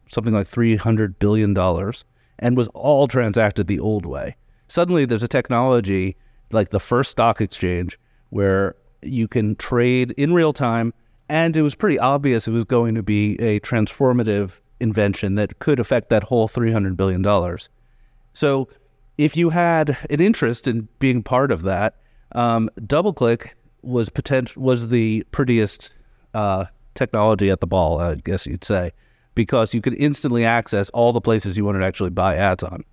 something 0.09 0.33
like 0.33 0.47
three 0.47 0.75
hundred 0.75 1.19
billion 1.19 1.53
dollars, 1.53 2.03
and 2.39 2.55
was 2.55 2.67
all 2.69 3.07
transacted 3.07 3.67
the 3.67 3.79
old 3.79 4.05
way. 4.05 4.35
Suddenly, 4.67 5.05
there's 5.05 5.23
a 5.23 5.27
technology 5.27 6.15
like 6.51 6.69
the 6.69 6.79
first 6.79 7.11
stock 7.11 7.41
exchange 7.41 7.99
where 8.29 8.75
you 9.01 9.27
can 9.27 9.55
trade 9.55 10.11
in 10.11 10.33
real 10.33 10.53
time, 10.53 10.93
and 11.29 11.55
it 11.55 11.61
was 11.61 11.75
pretty 11.75 11.99
obvious 11.99 12.47
it 12.47 12.51
was 12.51 12.65
going 12.65 12.95
to 12.95 13.03
be 13.03 13.35
a 13.35 13.59
transformative 13.61 14.59
invention 14.79 15.35
that 15.35 15.59
could 15.59 15.79
affect 15.79 16.09
that 16.09 16.23
whole 16.23 16.47
three 16.47 16.71
hundred 16.71 16.97
billion 16.97 17.21
dollars. 17.21 17.69
So, 18.33 18.69
if 19.17 19.35
you 19.35 19.49
had 19.49 19.97
an 20.09 20.21
interest 20.21 20.67
in 20.67 20.87
being 20.99 21.23
part 21.23 21.51
of 21.51 21.63
that, 21.63 21.95
um, 22.33 22.69
DoubleClick 22.79 23.49
was 23.81 24.09
potent- 24.09 24.57
was 24.57 24.89
the 24.89 25.25
prettiest 25.31 25.91
uh, 26.33 26.65
technology 26.93 27.49
at 27.49 27.61
the 27.61 27.67
ball, 27.67 27.99
I 27.99 28.15
guess 28.15 28.45
you'd 28.45 28.63
say, 28.63 28.91
because 29.35 29.73
you 29.73 29.81
could 29.81 29.95
instantly 29.95 30.45
access 30.45 30.89
all 30.91 31.13
the 31.13 31.21
places 31.21 31.57
you 31.57 31.65
wanted 31.65 31.79
to 31.79 31.85
actually 31.85 32.09
buy 32.09 32.35
ads 32.35 32.63
on. 32.63 32.83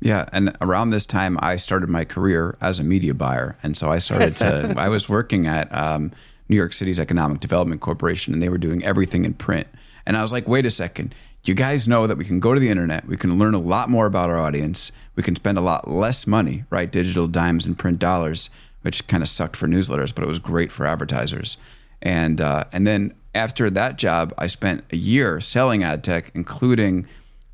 Yeah, 0.00 0.28
and 0.32 0.56
around 0.60 0.90
this 0.90 1.06
time, 1.06 1.38
I 1.42 1.56
started 1.56 1.88
my 1.88 2.04
career 2.04 2.56
as 2.60 2.78
a 2.78 2.84
media 2.84 3.14
buyer, 3.14 3.58
and 3.64 3.76
so 3.76 3.90
I 3.90 3.98
started 3.98 4.36
to. 4.36 4.74
I 4.78 4.88
was 4.88 5.08
working 5.08 5.46
at 5.46 5.72
um, 5.74 6.12
New 6.48 6.56
York 6.56 6.72
City's 6.72 7.00
Economic 7.00 7.40
Development 7.40 7.80
Corporation, 7.80 8.32
and 8.32 8.40
they 8.40 8.48
were 8.48 8.58
doing 8.58 8.84
everything 8.84 9.24
in 9.24 9.34
print. 9.34 9.66
And 10.08 10.16
I 10.16 10.22
was 10.22 10.32
like, 10.32 10.48
wait 10.48 10.64
a 10.64 10.70
second, 10.70 11.14
you 11.44 11.52
guys 11.54 11.86
know 11.86 12.06
that 12.06 12.16
we 12.16 12.24
can 12.24 12.40
go 12.40 12.54
to 12.54 12.58
the 12.58 12.70
internet, 12.70 13.06
we 13.06 13.18
can 13.18 13.38
learn 13.38 13.52
a 13.52 13.58
lot 13.58 13.90
more 13.90 14.06
about 14.06 14.30
our 14.30 14.38
audience, 14.38 14.90
we 15.14 15.22
can 15.22 15.36
spend 15.36 15.58
a 15.58 15.60
lot 15.60 15.86
less 15.86 16.26
money, 16.26 16.64
right? 16.70 16.90
Digital 16.90 17.28
dimes 17.28 17.66
and 17.66 17.78
print 17.78 17.98
dollars, 17.98 18.48
which 18.80 19.06
kind 19.06 19.22
of 19.22 19.28
sucked 19.28 19.54
for 19.54 19.68
newsletters, 19.68 20.14
but 20.14 20.24
it 20.24 20.26
was 20.26 20.38
great 20.38 20.72
for 20.72 20.86
advertisers. 20.86 21.58
And 22.00 22.40
uh, 22.40 22.64
and 22.72 22.86
then 22.86 23.14
after 23.34 23.68
that 23.68 23.98
job, 23.98 24.32
I 24.38 24.46
spent 24.46 24.84
a 24.90 24.96
year 24.96 25.40
selling 25.40 25.82
ad 25.82 26.02
tech, 26.02 26.30
including 26.34 27.06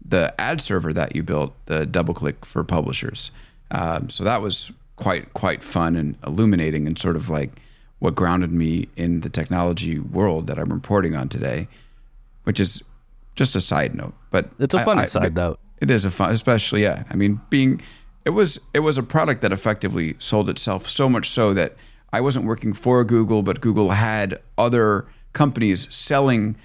the 0.05 0.33
ad 0.40 0.61
server 0.61 0.93
that 0.93 1.17
you 1.17 1.25
built, 1.25 1.55
the 1.67 1.87
DoubleClick 1.87 2.45
for 2.45 2.62
publishers. 2.62 3.33
Um, 3.73 4.09
so 4.11 4.23
that 4.23 4.43
was 4.43 4.71
quite 4.95 5.35
quite 5.35 5.61
fun 5.64 5.97
and 5.97 6.17
illuminating, 6.25 6.87
and 6.87 6.97
sort 6.97 7.17
of 7.17 7.29
like 7.29 7.51
what 7.99 8.14
grounded 8.14 8.53
me 8.53 8.88
in 8.97 9.23
the 9.23 9.31
technology 9.31 9.99
world 9.99 10.47
that 10.47 10.59
I'm 10.59 10.73
reporting 10.73 11.17
on 11.17 11.29
today, 11.29 11.67
which 12.44 12.61
is 12.61 12.83
just 13.37 13.57
a 13.57 13.61
side 13.61 13.94
note. 13.94 14.14
But 14.30 14.50
It's 14.59 14.74
a 14.74 14.85
fun 14.85 14.98
I- 14.98 15.07
side 15.07 15.35
note. 15.35 15.59
It 15.80 15.90
is 15.90 16.04
a 16.04 16.11
fun, 16.11 16.30
especially 16.33 16.83
yeah. 16.83 17.04
I 17.11 17.14
mean, 17.16 17.40
being 17.50 17.83
it 18.24 18.30
was 18.30 18.59
it 18.72 18.80
was 18.80 18.96
a 18.96 19.02
product 19.02 19.42
that 19.42 19.52
effectively 19.52 20.14
sold 20.18 20.48
itself 20.48 20.88
so 20.88 21.09
much 21.09 21.28
so 21.28 21.52
that 21.54 21.76
I 22.12 22.20
wasn't 22.20 22.46
working 22.46 22.72
for 22.72 23.04
Google, 23.04 23.42
but 23.42 23.61
Google 23.61 23.90
had 23.90 24.40
other 24.57 25.07
companies 25.33 25.92
selling 25.94 26.57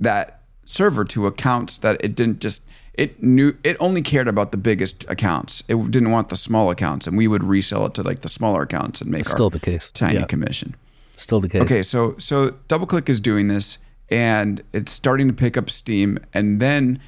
that 0.00 0.40
server 0.64 1.04
to 1.04 1.26
accounts 1.26 1.78
that 1.78 1.96
it 2.04 2.14
didn't 2.16 2.40
just 2.40 2.66
it 2.94 3.22
knew 3.22 3.54
it 3.62 3.76
only 3.78 4.02
cared 4.02 4.26
about 4.28 4.50
the 4.50 4.58
biggest 4.58 5.04
accounts. 5.08 5.62
It 5.68 5.76
didn't 5.90 6.10
want 6.10 6.28
the 6.28 6.36
small 6.36 6.70
accounts, 6.70 7.06
and 7.06 7.16
we 7.16 7.28
would 7.28 7.44
resell 7.44 7.86
it 7.86 7.94
to 7.94 8.02
like 8.02 8.20
the 8.22 8.28
smaller 8.28 8.62
accounts 8.62 9.00
and 9.00 9.10
make 9.10 9.26
Still 9.28 9.44
our 9.44 9.50
the 9.50 9.60
case. 9.60 9.90
tiny 9.90 10.18
Yeah. 10.18 10.26
commission. 10.26 10.74
Still 11.16 11.40
the 11.40 11.48
case. 11.48 11.62
Okay, 11.62 11.82
so 11.82 12.14
so 12.18 12.50
DoubleClick 12.68 13.08
is 13.08 13.20
doing 13.20 13.48
this, 13.48 13.78
and 14.08 14.62
it's 14.72 14.92
starting 14.92 15.28
to 15.28 15.34
pick 15.34 15.56
up 15.56 15.70
steam. 15.70 16.18
And 16.32 16.60
then 16.60 17.00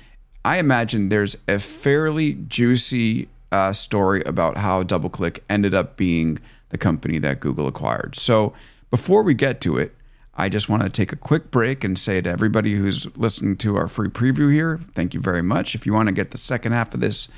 I 0.44 0.58
imagine 0.58 1.08
there's 1.08 1.36
a 1.46 1.58
fairly 1.58 2.34
juicy 2.34 3.28
uh, 3.52 3.72
story 3.72 4.22
about 4.24 4.56
how 4.56 4.82
DoubleClick 4.82 5.40
ended 5.48 5.74
up 5.74 5.96
being 5.96 6.38
the 6.70 6.78
company 6.78 7.18
that 7.18 7.40
Google 7.40 7.66
acquired. 7.66 8.16
So 8.16 8.52
before 8.90 9.22
we 9.22 9.34
get 9.34 9.60
to 9.62 9.78
it, 9.78 9.94
I 10.34 10.48
just 10.48 10.68
want 10.68 10.84
to 10.84 10.88
take 10.88 11.12
a 11.12 11.16
quick 11.16 11.50
break 11.50 11.82
and 11.82 11.98
say 11.98 12.20
to 12.20 12.30
everybody 12.30 12.74
who's 12.74 13.16
listening 13.16 13.56
to 13.58 13.76
our 13.76 13.88
free 13.88 14.08
preview 14.08 14.52
here, 14.52 14.78
thank 14.92 15.12
you 15.12 15.20
very 15.20 15.42
much. 15.42 15.74
If 15.74 15.84
you 15.84 15.92
want 15.92 16.08
to 16.08 16.12
get 16.12 16.30
the 16.30 16.38
second 16.38 16.72
half 16.72 16.94
of 16.94 17.00
this 17.00 17.28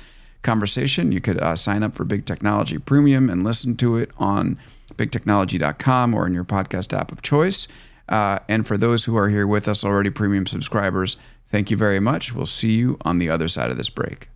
conversation, 0.43 1.11
you 1.11 1.19
could 1.19 1.39
uh, 1.39 1.55
sign 1.55 1.81
up 1.81 1.95
for 1.95 2.03
Big 2.03 2.25
Technology 2.25 2.77
Premium 2.77 3.29
and 3.29 3.43
listen 3.43 3.75
to 3.77 3.97
it 3.97 4.11
on 4.17 4.59
bigtechnology.com 4.95 6.13
or 6.13 6.27
in 6.27 6.33
your 6.33 6.43
podcast 6.43 6.97
app 6.97 7.11
of 7.11 7.21
choice. 7.23 7.67
Uh, 8.11 8.39
and 8.49 8.67
for 8.67 8.77
those 8.77 9.05
who 9.05 9.15
are 9.15 9.29
here 9.29 9.47
with 9.47 9.67
us 9.69 9.85
already, 9.85 10.09
premium 10.09 10.45
subscribers, 10.45 11.15
thank 11.47 11.71
you 11.71 11.77
very 11.77 12.01
much. 12.01 12.33
We'll 12.33 12.45
see 12.45 12.73
you 12.73 12.97
on 13.01 13.19
the 13.19 13.29
other 13.29 13.47
side 13.47 13.71
of 13.71 13.77
this 13.77 13.89
break. 13.89 14.27